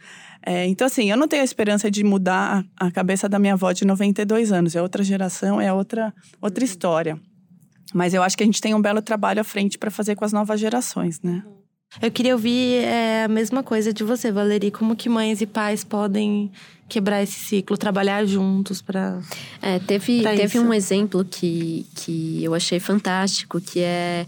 [0.45, 3.53] É, então, assim, eu não tenho a esperança de mudar a, a cabeça da minha
[3.53, 4.75] avó de 92 anos.
[4.75, 7.19] É outra geração, é outra, outra história.
[7.93, 10.23] Mas eu acho que a gente tem um belo trabalho à frente para fazer com
[10.23, 11.43] as novas gerações, né?
[11.99, 14.71] Eu queria ouvir é, a mesma coisa de você, Valerie.
[14.71, 16.51] Como que mães e pais podem
[16.87, 19.19] quebrar esse ciclo, trabalhar juntos para
[19.61, 20.61] É, teve pra teve isso.
[20.61, 24.25] um exemplo que, que eu achei fantástico, que é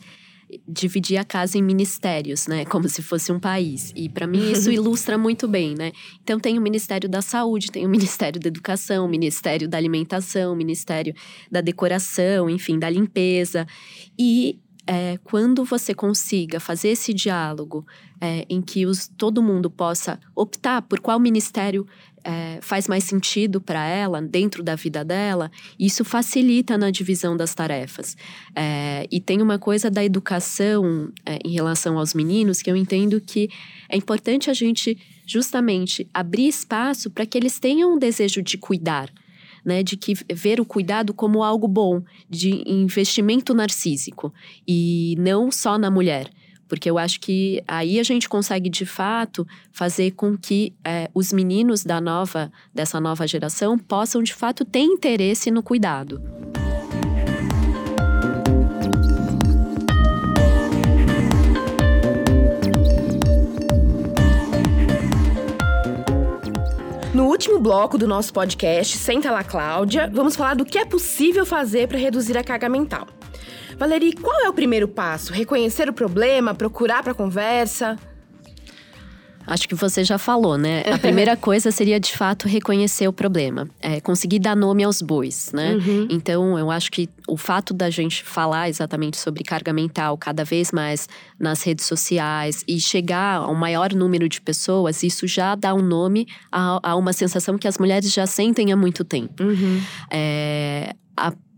[0.67, 2.63] dividir a casa em ministérios, né?
[2.65, 3.91] Como se fosse um país.
[3.95, 5.91] E para mim isso ilustra muito bem, né?
[6.23, 10.53] Então tem o Ministério da Saúde, tem o Ministério da Educação, o Ministério da Alimentação,
[10.53, 11.13] o Ministério
[11.51, 13.65] da Decoração, enfim, da limpeza.
[14.17, 17.85] E é, quando você consiga fazer esse diálogo
[18.19, 21.87] é, em que os, todo mundo possa optar por qual ministério
[22.23, 27.53] é, faz mais sentido para ela, dentro da vida dela, isso facilita na divisão das
[27.53, 28.15] tarefas.
[28.55, 33.19] É, e tem uma coisa da educação é, em relação aos meninos que eu entendo
[33.19, 33.49] que
[33.89, 39.09] é importante a gente justamente abrir espaço para que eles tenham um desejo de cuidar.
[39.65, 44.33] Né, de que ver o cuidado como algo bom, de investimento narcísico
[44.67, 46.29] e não só na mulher.
[46.67, 51.31] Porque eu acho que aí a gente consegue, de fato, fazer com que é, os
[51.31, 56.21] meninos da nova, dessa nova geração possam, de fato, ter interesse no cuidado.
[67.33, 71.87] Último bloco do nosso podcast, Senta lá, Cláudia, vamos falar do que é possível fazer
[71.87, 73.07] para reduzir a carga mental.
[73.75, 75.33] Valerie, qual é o primeiro passo?
[75.33, 77.97] Reconhecer o problema, procurar para conversa?
[79.45, 80.83] Acho que você já falou, né?
[80.91, 85.51] A primeira coisa seria de fato reconhecer o problema, é, conseguir dar nome aos bois,
[85.53, 85.75] né?
[85.75, 86.07] Uhum.
[86.09, 90.71] Então, eu acho que o fato da gente falar exatamente sobre carga mental cada vez
[90.71, 91.07] mais
[91.39, 96.27] nas redes sociais e chegar ao maior número de pessoas, isso já dá um nome
[96.51, 99.43] a, a uma sensação que as mulheres já sentem há muito tempo.
[99.43, 99.81] Uhum.
[100.11, 100.95] É,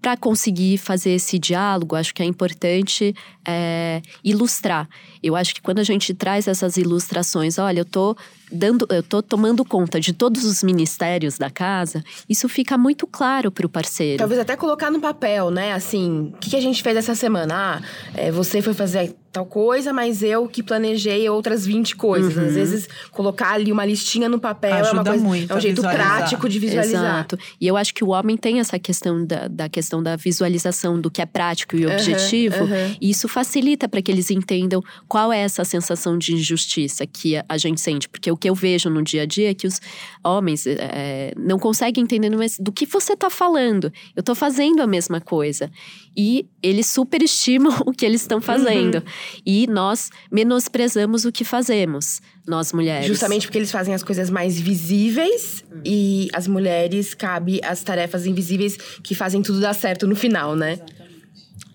[0.06, 4.88] para conseguir fazer esse diálogo, acho que é importante é, ilustrar.
[5.26, 8.16] Eu acho que quando a gente traz essas ilustrações, olha, eu tô
[8.52, 13.52] dando, eu tô tomando conta de todos os ministérios da casa, isso fica muito claro
[13.52, 14.20] para o parceiro.
[14.20, 15.74] Talvez até colocar no papel, né?
[15.74, 17.56] Assim, o que, que a gente fez essa semana?
[17.56, 17.82] Ah,
[18.14, 22.38] é, você foi fazer tal coisa, mas eu que planejei outras 20 coisas.
[22.38, 22.46] Uhum.
[22.46, 25.26] Às vezes, colocar ali uma listinha no papel é uma Ajuda coisa.
[25.26, 26.18] muito é um jeito visualizar.
[26.18, 27.04] prático de visualizar.
[27.04, 27.40] Exato.
[27.60, 31.12] E eu acho que o homem tem essa questão da, da questão da visualização do
[31.12, 32.64] que é prático e objetivo.
[32.64, 32.96] aham.
[33.02, 34.82] E isso facilita para que eles entendam
[35.16, 38.10] qual é essa sensação de injustiça que a, a gente sente.
[38.10, 39.80] Porque o que eu vejo no dia a dia é que os
[40.22, 43.86] homens é, não conseguem entender mas do que você está falando.
[44.14, 45.72] Eu estou fazendo a mesma coisa.
[46.18, 49.02] E eles superestimam o que eles estão fazendo.
[49.46, 53.08] E nós menosprezamos o que fazemos, nós mulheres.
[53.08, 58.76] Justamente porque eles fazem as coisas mais visíveis e as mulheres cabe as tarefas invisíveis
[59.02, 60.78] que fazem tudo dar certo no final, né?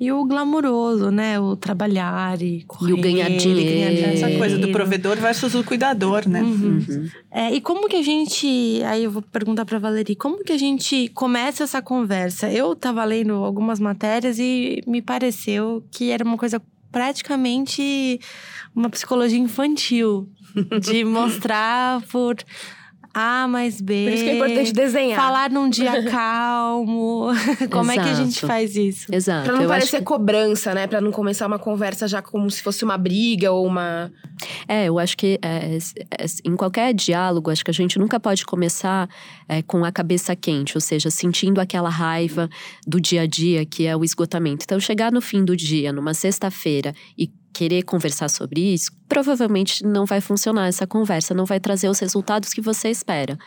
[0.01, 1.39] E o glamuroso, né?
[1.39, 2.97] O trabalhar e correr.
[2.97, 4.15] ganhar dinheiro.
[4.15, 6.43] Essa coisa do provedor versus o cuidador, né?
[7.31, 8.81] É, e como que a gente.
[8.87, 12.51] Aí eu vou perguntar pra Valerie, como que a gente começa essa conversa?
[12.51, 18.19] Eu tava lendo algumas matérias e me pareceu que era uma coisa praticamente
[18.75, 20.29] uma psicologia infantil.
[20.81, 22.37] De mostrar por
[23.13, 24.05] A mais B.
[24.05, 25.21] Por isso que é importante desenhar.
[25.21, 27.29] Falar num dia calmo.
[27.71, 28.47] como é que a gente Exato.
[28.47, 29.07] faz isso?
[29.13, 29.45] Exato.
[29.45, 30.87] Pra não eu parecer que, cobrança, né?
[30.87, 34.13] Pra não começar uma conversa já como se fosse uma briga ou uma.
[34.69, 38.47] é, eu acho que é, é, em qualquer diálogo, acho que a gente nunca pode
[38.47, 39.09] começar
[39.49, 42.49] é, com a cabeça quente, ou seja, sentindo aquela raiva
[42.87, 44.65] do dia a dia que é o esgotamento.
[44.65, 50.07] Então, chegar no fim do dia, numa sexta-feira, e querer conversar sobre isso, provavelmente não
[50.07, 53.39] vai funcionar essa conversa, não vai trazer os resultados que você espera.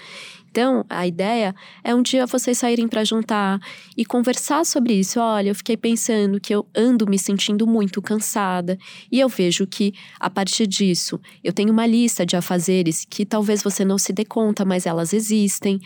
[0.53, 3.59] Então, a ideia é um dia vocês saírem para jantar
[3.97, 5.19] e conversar sobre isso.
[5.19, 8.77] Olha, eu fiquei pensando que eu ando me sentindo muito cansada
[9.11, 13.63] e eu vejo que a partir disso eu tenho uma lista de afazeres que talvez
[13.63, 15.79] você não se dê conta, mas elas existem.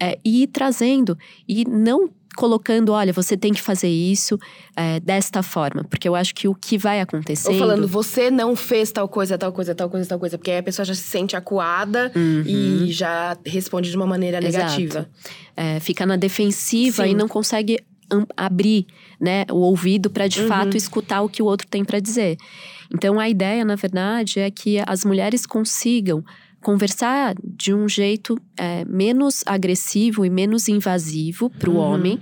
[0.00, 4.38] É, e ir trazendo e não colocando, olha, você tem que fazer isso
[4.76, 7.52] é, desta forma, porque eu acho que o que vai acontecendo.
[7.52, 10.36] Ou falando, você não fez tal coisa, tal coisa, tal coisa, tal coisa.
[10.38, 12.12] Porque aí a pessoa já se sente acuada
[12.46, 14.44] e já responde de uma maneira Uhum.
[14.44, 15.08] Negativa.
[15.56, 17.10] é, fica na defensiva Sim.
[17.10, 17.78] e não consegue
[18.36, 18.86] abrir
[19.20, 20.48] né, o ouvido para de Uhum.
[20.48, 22.36] fato escutar o que o outro tem para dizer.
[22.92, 26.22] Então a ideia, na verdade, é que as mulheres consigam
[26.64, 31.80] conversar de um jeito é, menos agressivo e menos invasivo para o Uhum.
[31.80, 32.18] homem,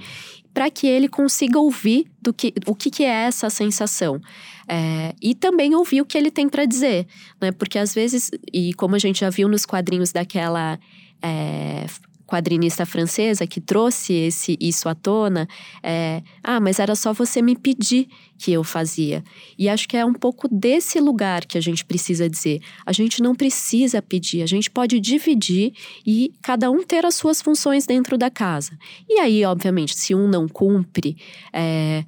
[0.52, 4.20] para que ele consiga ouvir do que, o que, que é essa sensação.
[4.68, 7.06] É, e também ouvir o que ele tem para dizer,
[7.40, 7.50] né?
[7.52, 10.78] Porque às vezes, e como a gente já viu nos quadrinhos daquela
[11.22, 11.86] é,
[12.32, 15.46] quadrinista francesa que trouxe esse isso à tona,
[15.82, 19.22] é, ah, mas era só você me pedir que eu fazia.
[19.58, 22.62] E acho que é um pouco desse lugar que a gente precisa dizer.
[22.86, 25.74] A gente não precisa pedir, a gente pode dividir
[26.06, 28.78] e cada um ter as suas funções dentro da casa.
[29.06, 31.18] E aí, obviamente, se um não cumpre,
[31.52, 32.02] é,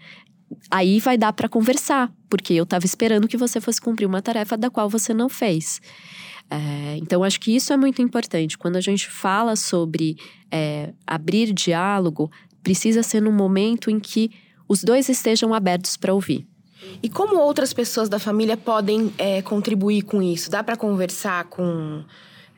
[0.70, 4.56] aí vai dar para conversar, porque eu estava esperando que você fosse cumprir uma tarefa
[4.56, 5.82] da qual você não fez.
[6.50, 8.56] É, então, acho que isso é muito importante.
[8.56, 10.16] Quando a gente fala sobre
[10.50, 12.30] é, abrir diálogo,
[12.62, 14.30] precisa ser num momento em que
[14.68, 16.46] os dois estejam abertos para ouvir.
[17.02, 20.50] E como outras pessoas da família podem é, contribuir com isso?
[20.50, 22.04] Dá pra conversar com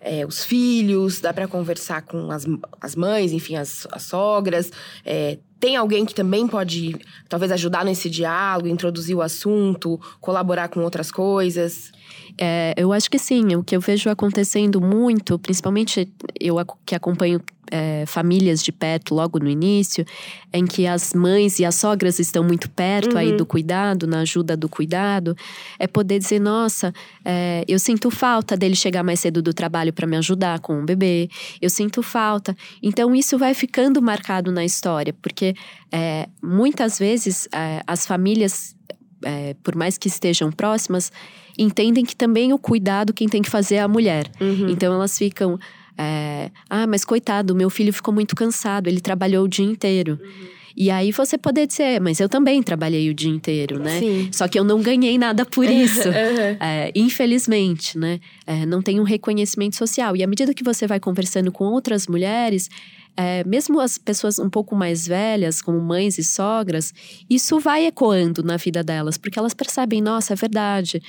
[0.00, 1.20] é, os filhos?
[1.20, 2.44] Dá pra conversar com as,
[2.80, 4.70] as mães, enfim, as, as sogras?
[5.04, 6.96] É, tem alguém que também pode,
[7.28, 11.92] talvez, ajudar nesse diálogo, introduzir o assunto, colaborar com outras coisas?
[12.38, 13.54] É, eu acho que sim.
[13.56, 19.38] O que eu vejo acontecendo muito, principalmente eu que acompanho é, famílias de perto logo
[19.38, 20.04] no início,
[20.52, 23.36] em que as mães e as sogras estão muito perto aí Uhum.
[23.38, 25.36] do cuidado, na ajuda do cuidado,
[25.78, 26.92] é poder dizer: nossa,
[27.24, 30.84] é, eu sinto falta dele chegar mais cedo do trabalho para me ajudar com o
[30.84, 31.28] bebê,
[31.60, 32.56] eu sinto falta.
[32.82, 35.54] Então isso vai ficando marcado na história, porque
[35.90, 38.76] é, muitas vezes é, as famílias
[39.24, 41.10] é, por mais que estejam próximas,
[41.58, 44.30] entendem que também o cuidado quem tem que fazer é a mulher.
[44.68, 45.58] Então elas ficam.
[45.96, 50.18] é, ah, mas coitado, meu filho ficou muito cansado, ele trabalhou o dia inteiro.
[50.76, 53.98] E aí você poder dizer, mas eu também trabalhei o dia inteiro, né?
[53.98, 54.28] Sim.
[54.30, 56.06] Só que eu não ganhei nada por isso.
[56.06, 56.56] Uhum.
[56.60, 58.20] É, infelizmente, né?
[58.46, 60.14] É, não tem um reconhecimento social.
[60.14, 62.68] E à medida que você vai conversando com outras mulheres,
[63.16, 66.92] é, mesmo as pessoas um pouco mais velhas, como mães e sogras,
[67.28, 71.00] isso vai ecoando na vida delas, porque elas percebem, nossa, é verdade.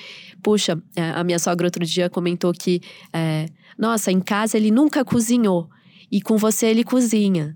[0.41, 2.81] Puxa, é, a minha sogra outro dia comentou que,
[3.11, 5.69] é, nossa, em casa ele nunca cozinhou
[6.11, 7.55] e com você ele cozinha.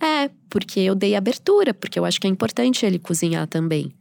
[0.00, 3.92] É, porque eu dei abertura, porque eu acho que é importante ele cozinhar também.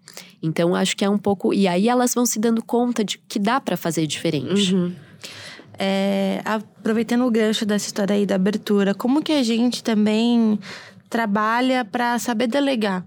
[0.41, 1.53] Então, acho que é um pouco.
[1.53, 4.73] E aí elas vão se dando conta de que dá para fazer diferente.
[4.73, 4.95] Uhum.
[5.84, 10.59] É, aproveitando o gancho dessa história aí da abertura, como que a gente também
[11.09, 13.03] trabalha para saber delegar?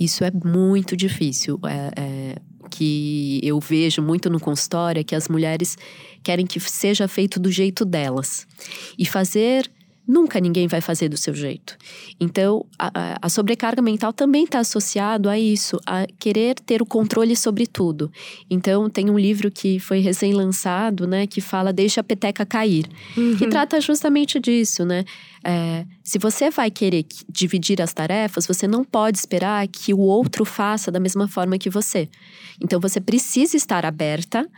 [0.00, 1.60] Isso é muito difícil.
[1.66, 2.36] É, é,
[2.70, 5.76] que eu vejo muito no consultório é que as mulheres
[6.22, 8.46] querem que seja feito do jeito delas.
[8.98, 9.70] E fazer
[10.08, 11.76] nunca ninguém vai fazer do seu jeito.
[12.18, 17.36] Então, a, a sobrecarga mental também está associado a isso, a querer ter o controle
[17.36, 18.10] sobre tudo.
[18.48, 23.36] Então, tem um livro que foi recém-lançado, né, que fala Deixa a peteca cair, uhum.
[23.36, 25.04] que trata justamente disso, né?
[25.44, 30.44] É, se você vai querer dividir as tarefas, você não pode esperar que o outro
[30.44, 32.08] faça da mesma forma que você.
[32.60, 34.48] Então, você precisa estar aberta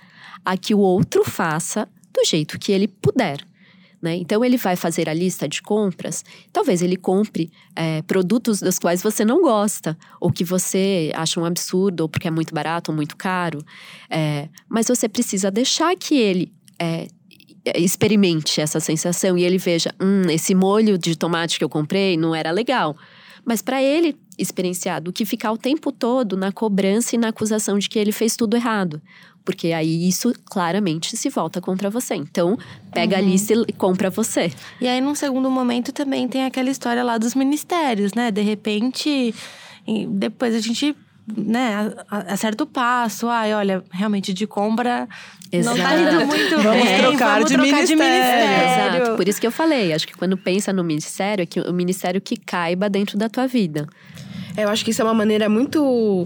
[0.45, 3.50] a que o outro faça do jeito que ele puder.
[4.03, 4.17] Né?
[4.17, 6.25] Então, ele vai fazer a lista de compras.
[6.53, 11.45] Talvez ele compre é, produtos dos quais você não gosta, ou que você acha um
[11.45, 13.63] absurdo, ou porque é muito barato ou muito caro.
[14.09, 17.09] É, mas você precisa deixar que ele é,
[17.77, 22.35] experimente essa sensação e ele veja: hum, esse molho de tomate que eu comprei não
[22.35, 22.97] era legal.
[23.45, 27.79] Mas para ele experienciar do que ficar o tempo todo na cobrança e na acusação
[27.79, 29.01] de que ele fez tudo errado.
[29.45, 32.15] Porque aí isso claramente se volta contra você.
[32.15, 32.59] Então,
[32.93, 33.23] pega uhum.
[33.23, 34.53] a lista e compra você.
[34.81, 38.31] E aí, num segundo momento, também tem aquela história lá dos ministérios, né?
[38.31, 39.35] De repente,
[40.09, 40.95] depois a gente
[41.37, 43.29] né, acerta o passo.
[43.29, 45.09] Ai, olha, realmente de compra
[45.53, 45.77] Exato.
[45.77, 46.99] não tá indo muito vamos bem.
[46.99, 47.87] Trocar vamos de trocar ministério.
[47.87, 48.97] de ministério.
[48.97, 49.17] Exato.
[49.17, 52.21] Por isso que eu falei, acho que quando pensa no ministério, é que o ministério
[52.21, 53.89] que caiba dentro da tua vida.
[54.57, 56.25] É, eu acho que isso é uma maneira muito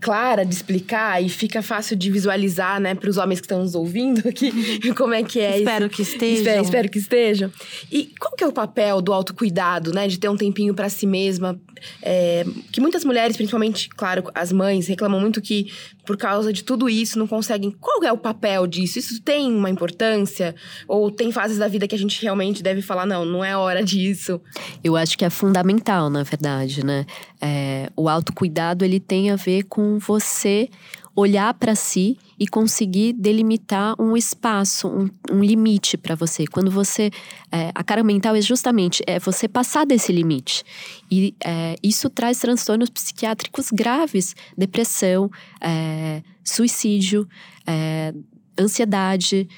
[0.00, 3.74] clara de explicar e fica fácil de visualizar, né, para os homens que estão nos
[3.74, 4.50] ouvindo aqui,
[4.96, 5.94] como é que é Espero isso.
[5.94, 6.36] que estejam.
[6.38, 7.52] Espero, espero, que estejam.
[7.92, 11.06] E qual que é o papel do autocuidado, né, de ter um tempinho para si
[11.06, 11.60] mesma?
[12.02, 15.70] É, que muitas mulheres, principalmente, claro, as mães, reclamam muito que
[16.04, 17.70] por causa de tudo isso não conseguem.
[17.70, 18.98] Qual é o papel disso?
[18.98, 20.54] Isso tem uma importância?
[20.88, 23.82] Ou tem fases da vida que a gente realmente deve falar, não, não é hora
[23.84, 24.40] disso?
[24.82, 27.06] Eu acho que é fundamental, na verdade, né?
[27.40, 30.68] É, o autocuidado, ele tem a ver com você
[31.14, 36.46] olhar para si e conseguir delimitar um espaço, um, um limite para você.
[36.46, 37.10] Quando você.
[37.52, 40.64] É, a cara mental é justamente é você passar desse limite.
[41.10, 45.30] E é, isso traz transtornos psiquiátricos graves: depressão,
[45.60, 47.28] é, suicídio,
[47.66, 48.14] é,
[48.58, 49.48] ansiedade.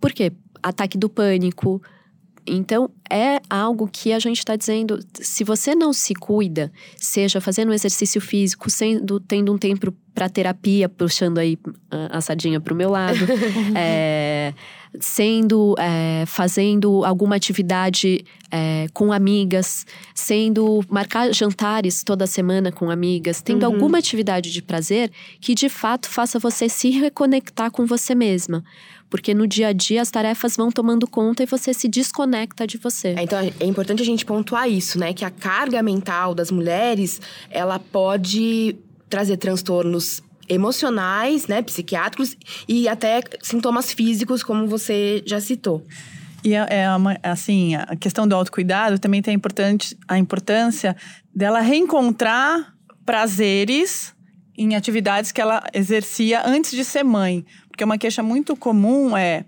[0.00, 0.32] Por quê?
[0.62, 1.80] Ataque do pânico.
[2.46, 7.70] Então, é algo que a gente está dizendo: se você não se cuida, seja fazendo
[7.70, 11.56] um exercício físico, sendo, tendo um tempo para terapia, puxando aí
[12.10, 13.18] a, sardinha para o meu lado,
[13.76, 14.52] é,
[15.00, 23.42] sendo, é, fazendo alguma atividade é, com amigas, sendo marcar jantares toda semana com amigas,
[23.42, 23.74] tendo uhum.
[23.74, 25.10] alguma atividade de prazer
[25.40, 28.64] que de fato faça você se reconectar com você mesma.
[29.10, 32.78] Porque no dia a dia as tarefas vão tomando conta e você se desconecta de
[32.78, 33.08] você.
[33.16, 35.12] É, então é importante a gente pontuar isso, né?
[35.12, 38.76] Que a carga mental das mulheres, ela pode
[39.08, 42.36] trazer transtornos emocionais, né, psiquiátricos
[42.68, 45.82] e até sintomas físicos, como você já citou.
[46.44, 50.94] E é, é uma, assim, a questão do autocuidado também tem importante, a importância
[51.34, 52.74] dela reencontrar
[53.06, 54.14] prazeres
[54.56, 57.44] em atividades que ela exercia antes de ser mãe.
[57.74, 59.44] Porque uma queixa muito comum é: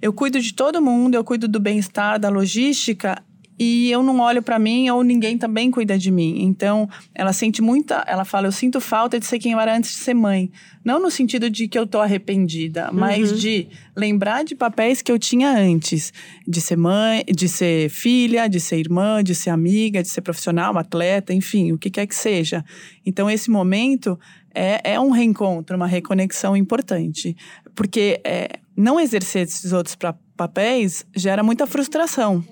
[0.00, 3.20] eu cuido de todo mundo, eu cuido do bem-estar, da logística,
[3.58, 6.44] e eu não olho para mim ou ninguém também cuida de mim.
[6.44, 9.90] Então, ela sente muita, ela fala, eu sinto falta de ser quem eu era antes
[9.90, 10.48] de ser mãe.
[10.84, 13.00] Não no sentido de que eu tô arrependida, uhum.
[13.00, 16.12] mas de lembrar de papéis que eu tinha antes,
[16.46, 20.78] de ser mãe, de ser filha, de ser irmã, de ser amiga, de ser profissional,
[20.78, 22.64] atleta, enfim, o que quer que seja.
[23.04, 24.16] Então, esse momento
[24.56, 27.36] é, é um reencontro, uma reconexão importante.
[27.74, 29.96] Porque é, não exercer esses outros
[30.34, 32.42] papéis gera muita frustração.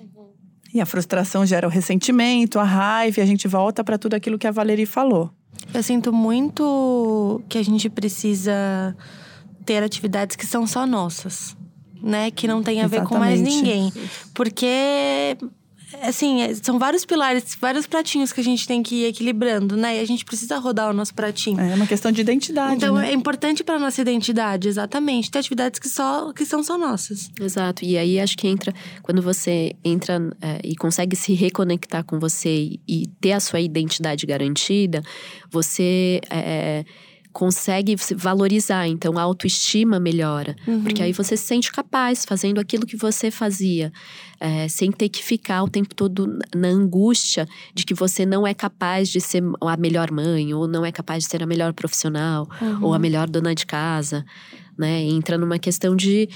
[0.71, 4.37] E a frustração gera o ressentimento, a raiva, e a gente volta para tudo aquilo
[4.37, 5.31] que a Valerie falou.
[5.73, 8.95] Eu sinto muito que a gente precisa
[9.65, 11.57] ter atividades que são só nossas,
[12.03, 12.29] né?
[12.29, 13.91] Que não tem a ver com mais ninguém.
[14.33, 15.37] Porque
[16.01, 19.97] assim, é, são vários pilares, vários pratinhos que a gente tem que ir equilibrando, né?
[19.97, 21.59] E a gente precisa rodar o nosso pratinho.
[21.59, 22.75] É uma questão de identidade.
[22.75, 23.09] Então, né?
[23.09, 25.31] é importante para nossa identidade, exatamente.
[25.31, 27.29] Ter atividades que, só, que são só nossas.
[27.39, 27.83] Exato.
[27.83, 28.73] E aí acho que entra.
[29.01, 33.59] Quando você entra é, e consegue se reconectar com você e, e, ter a sua
[33.59, 35.01] identidade garantida,
[35.51, 36.21] você.
[36.29, 36.83] É,
[37.35, 40.55] consegue se valorizar, então a autoestima melhora.
[40.65, 40.83] Uhum.
[40.83, 43.91] Porque aí você se sente capaz fazendo aquilo que você fazia,
[44.39, 48.53] é, sem ter que ficar o tempo todo na angústia de que você não é
[48.53, 52.47] capaz de ser a melhor mãe, ou não é capaz de ser a melhor profissional,
[52.61, 52.85] uhum.
[52.85, 54.25] ou a melhor dona de casa.
[54.77, 55.01] Né?
[55.01, 56.29] Entra numa questão de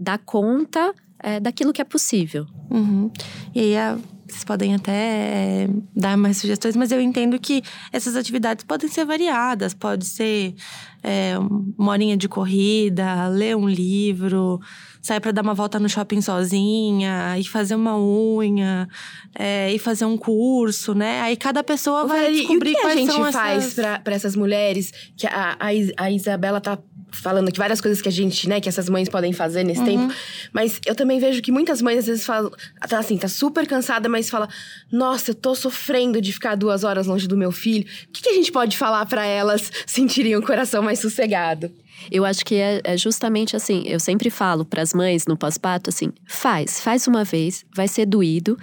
[0.00, 2.46] dar conta é, daquilo que é possível.
[2.70, 3.10] Uhum.
[3.54, 3.98] E aí a
[4.32, 7.62] vocês podem até é, dar mais sugestões, mas eu entendo que
[7.92, 9.74] essas atividades podem ser variadas.
[9.74, 10.54] Pode ser
[11.02, 11.34] é,
[11.78, 14.60] uma horinha de corrida, ler um livro,
[15.00, 18.88] sair para dar uma volta no shopping sozinha, e fazer uma unha,
[19.34, 21.20] é, e fazer um curso, né?
[21.22, 23.98] Aí cada pessoa vai descobrir e o que quais a gente faz essas...
[23.98, 26.78] para essas mulheres que a, a, a Isabela tá
[27.10, 29.86] falando que várias coisas que a gente, né, que essas mães podem fazer nesse uhum.
[29.86, 30.14] tempo.
[30.52, 32.50] Mas eu também vejo que muitas mães às vezes falam,
[32.88, 34.48] tá assim, tá super cansada, mas fala:
[34.90, 37.86] Nossa, eu tô sofrendo de ficar duas horas longe do meu filho.
[38.08, 41.70] O que, que a gente pode falar para elas sentirem o coração mais sossegado?
[42.10, 43.82] Eu acho que é, é justamente assim.
[43.86, 48.06] Eu sempre falo para as mães no pós-parto assim: faz, faz uma vez, vai ser
[48.06, 48.56] doído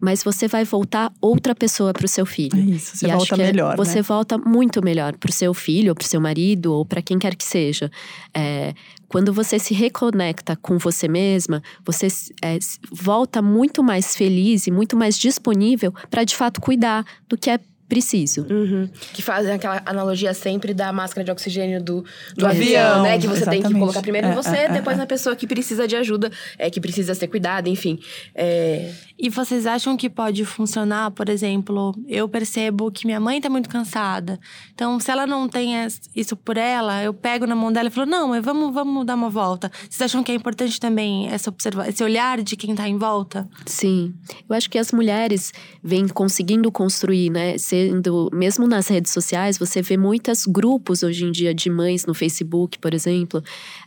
[0.00, 2.58] mas você vai voltar outra pessoa para o seu filho.
[2.58, 3.72] É isso, você e volta é melhor.
[3.72, 4.02] É, você né?
[4.02, 7.18] volta muito melhor para o seu filho, ou para o seu marido, ou para quem
[7.18, 7.90] quer que seja.
[8.34, 8.74] É,
[9.08, 12.08] quando você se reconecta com você mesma, você
[12.42, 12.58] é,
[12.92, 17.58] volta muito mais feliz e muito mais disponível para de fato cuidar do que é
[17.88, 18.46] preciso.
[18.50, 18.88] Uhum.
[19.12, 22.06] Que fazem aquela analogia sempre da máscara de oxigênio do, do,
[22.36, 23.18] do avião, avião, né?
[23.18, 23.62] Que você Exatamente.
[23.62, 25.00] tem que colocar primeiro em é, você, é, depois é.
[25.00, 27.98] na pessoa que precisa de ajuda, é, que precisa ser cuidada, enfim.
[28.34, 28.92] É...
[29.16, 33.68] E vocês acham que pode funcionar, por exemplo, eu percebo que minha mãe tá muito
[33.68, 34.40] cansada.
[34.74, 35.72] Então, se ela não tem
[36.16, 39.14] isso por ela, eu pego na mão dela e falo, não, mas vamos, vamos dar
[39.14, 39.70] uma volta.
[39.88, 43.48] Vocês acham que é importante também essa observa esse olhar de quem tá em volta?
[43.66, 44.14] Sim.
[44.48, 47.56] Eu acho que as mulheres vêm conseguindo construir, né?
[47.74, 52.14] Sendo, mesmo nas redes sociais, você vê muitos grupos hoje em dia de mães no
[52.14, 53.42] Facebook, por exemplo,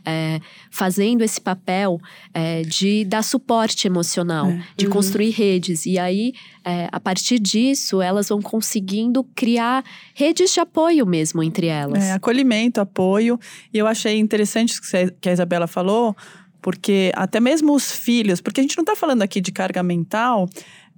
[0.05, 1.97] é, fazendo esse papel
[2.33, 4.61] é, de dar suporte emocional, é.
[4.75, 4.91] de uhum.
[4.91, 5.85] construir redes.
[5.85, 6.33] E aí,
[6.65, 12.03] é, a partir disso, elas vão conseguindo criar redes de apoio mesmo entre elas.
[12.03, 13.39] É, acolhimento, apoio.
[13.73, 14.81] E eu achei interessante o
[15.21, 16.13] que a Isabela falou,
[16.61, 20.49] porque até mesmo os filhos, porque a gente não está falando aqui de carga mental.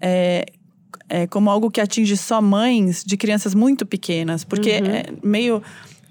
[0.02, 0.46] É,
[1.08, 4.86] é, como algo que atinge só mães de crianças muito pequenas, porque uhum.
[4.86, 5.62] é meio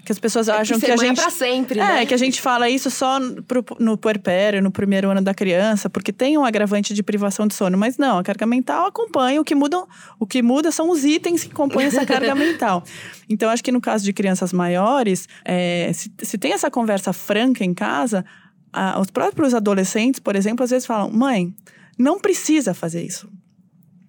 [0.09, 1.21] que as pessoas acham é que, que a é gente.
[1.21, 2.07] É pra sempre, é, né?
[2.07, 6.15] que a gente fala isso só pro, no puerpério, no primeiro ano da criança, porque
[6.15, 7.77] tem um agravante de privação de sono.
[7.77, 9.39] Mas não, a carga mental acompanha.
[9.39, 9.85] O que muda,
[10.19, 12.83] o que muda são os itens que compõem essa carga mental.
[13.29, 17.63] Então, acho que no caso de crianças maiores, é, se, se tem essa conversa franca
[17.63, 18.25] em casa,
[18.73, 21.55] a, os próprios adolescentes, por exemplo, às vezes falam: mãe,
[21.99, 23.29] não precisa fazer isso.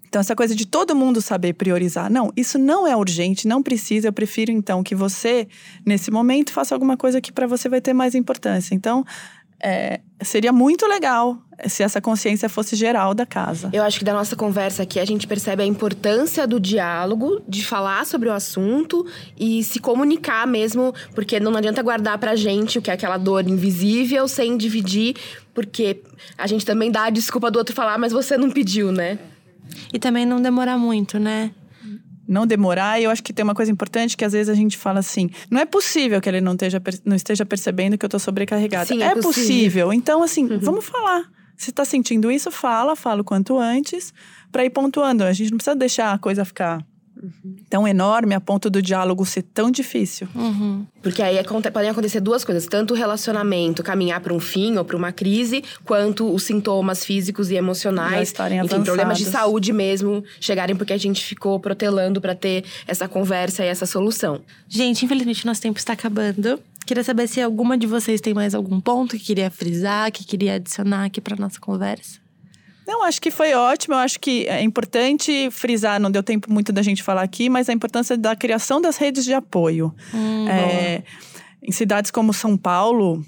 [0.09, 2.11] Então, essa coisa de todo mundo saber priorizar.
[2.11, 4.07] Não, isso não é urgente, não precisa.
[4.07, 5.47] Eu prefiro, então, que você,
[5.85, 8.73] nesse momento, faça alguma coisa que para você vai ter mais importância.
[8.73, 9.05] Então,
[9.61, 11.37] é, seria muito legal
[11.67, 13.69] se essa consciência fosse geral da casa.
[13.73, 17.65] Eu acho que da nossa conversa aqui a gente percebe a importância do diálogo, de
[17.65, 19.05] falar sobre o assunto
[19.37, 23.47] e se comunicar mesmo, porque não adianta guardar pra gente o que é aquela dor
[23.47, 25.15] invisível sem dividir,
[25.53, 26.01] porque
[26.37, 29.19] a gente também dá a desculpa do outro falar, mas você não pediu, né?
[29.93, 31.51] E também não demorar muito, né?
[32.29, 33.01] não demorar.
[33.01, 35.31] E eu acho que tem uma coisa importante que às vezes a gente fala assim:
[35.49, 38.85] não é possível que ele não esteja, não esteja percebendo que eu estou sobrecarregada.
[38.85, 39.31] Sim, é, é possível.
[39.31, 39.93] possível.
[39.93, 40.59] Então, assim, uhum.
[40.59, 41.23] vamos falar.
[41.57, 44.13] Se está sentindo isso, fala, fala o quanto antes,
[44.49, 45.25] para ir pontuando.
[45.25, 46.85] A gente não precisa deixar a coisa ficar
[47.21, 47.57] Uhum.
[47.69, 50.27] tão enorme a ponto do diálogo ser tão difícil.
[50.33, 50.85] Uhum.
[51.01, 51.37] Porque aí
[51.73, 55.61] podem acontecer duas coisas: tanto o relacionamento caminhar para um fim ou para uma crise,
[55.83, 61.23] quanto os sintomas físicos e emocionais, enfim, problemas de saúde mesmo chegarem porque a gente
[61.23, 64.41] ficou protelando para ter essa conversa e essa solução.
[64.67, 66.59] Gente, infelizmente nosso tempo está acabando.
[66.85, 70.55] Queria saber se alguma de vocês tem mais algum ponto que queria frisar, que queria
[70.55, 72.19] adicionar aqui para nossa conversa.
[72.89, 73.93] Não, acho que foi ótimo.
[73.93, 77.69] Eu acho que é importante frisar, não deu tempo muito da gente falar aqui, mas
[77.69, 79.93] a importância da criação das redes de apoio.
[80.11, 81.03] Hum, é,
[81.61, 83.23] em cidades como São Paulo,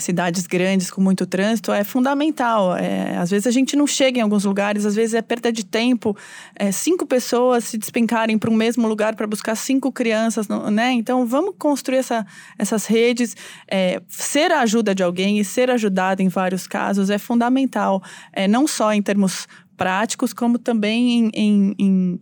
[0.00, 2.76] cidades grandes com muito trânsito é fundamental.
[2.76, 5.64] É, às vezes a gente não chega em alguns lugares, às vezes é perda de
[5.64, 6.16] tempo.
[6.54, 10.92] É, cinco pessoas se despencarem para o mesmo lugar para buscar cinco crianças, né?
[10.92, 12.26] Então vamos construir essa,
[12.58, 13.36] essas redes.
[13.70, 18.48] É, ser a ajuda de alguém e ser ajudado em vários casos é fundamental, é,
[18.48, 19.46] não só em termos
[19.76, 22.18] práticos, como também em, em, em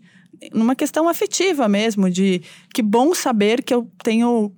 [0.53, 4.53] numa questão afetiva mesmo, de que bom saber que eu tenho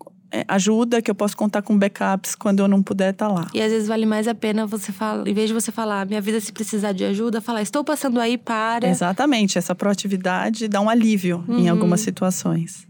[0.49, 3.49] ajuda, que eu posso contar com backups quando eu não puder estar tá lá.
[3.53, 6.21] E às vezes vale mais a pena você falar, em vez de você falar, minha
[6.21, 8.89] vida se precisar de ajuda, falar, estou passando aí para.
[8.89, 11.59] Exatamente, essa proatividade dá um alívio uhum.
[11.59, 12.90] em algumas situações.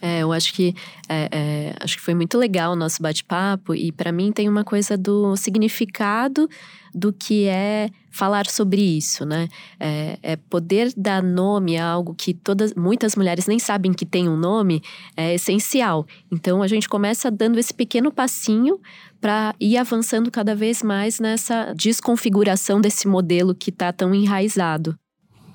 [0.00, 0.74] É, eu acho que
[1.08, 4.64] é, é, acho que foi muito legal o nosso bate-papo e para mim tem uma
[4.64, 6.48] coisa do significado
[6.94, 9.48] do que é falar sobre isso, né?
[9.78, 14.28] É, é, poder dar nome a algo que todas, muitas mulheres nem sabem que tem
[14.28, 14.82] um nome
[15.16, 16.06] é essencial.
[16.32, 18.80] Então a gente começa dando esse pequeno passinho
[19.20, 24.98] para ir avançando cada vez mais nessa desconfiguração desse modelo que está tão enraizado.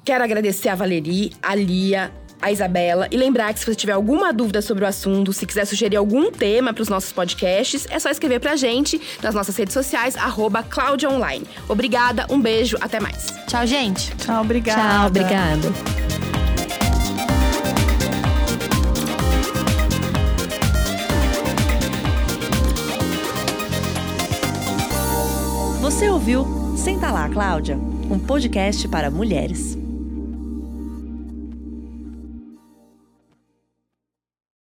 [0.03, 2.11] Quero agradecer a Valerie, a Lia,
[2.41, 3.07] a Isabela.
[3.11, 6.31] E lembrar que se você tiver alguma dúvida sobre o assunto, se quiser sugerir algum
[6.31, 10.65] tema para os nossos podcasts, é só escrever pra gente nas nossas redes sociais, arroba
[11.09, 11.45] Online.
[11.67, 13.27] Obrigada, um beijo, até mais.
[13.47, 14.15] Tchau, gente.
[14.15, 14.81] Tchau, obrigada.
[14.81, 15.71] Tchau, obrigada.
[25.81, 27.77] Você ouviu Senta lá, Cláudia,
[28.09, 29.80] um podcast para mulheres.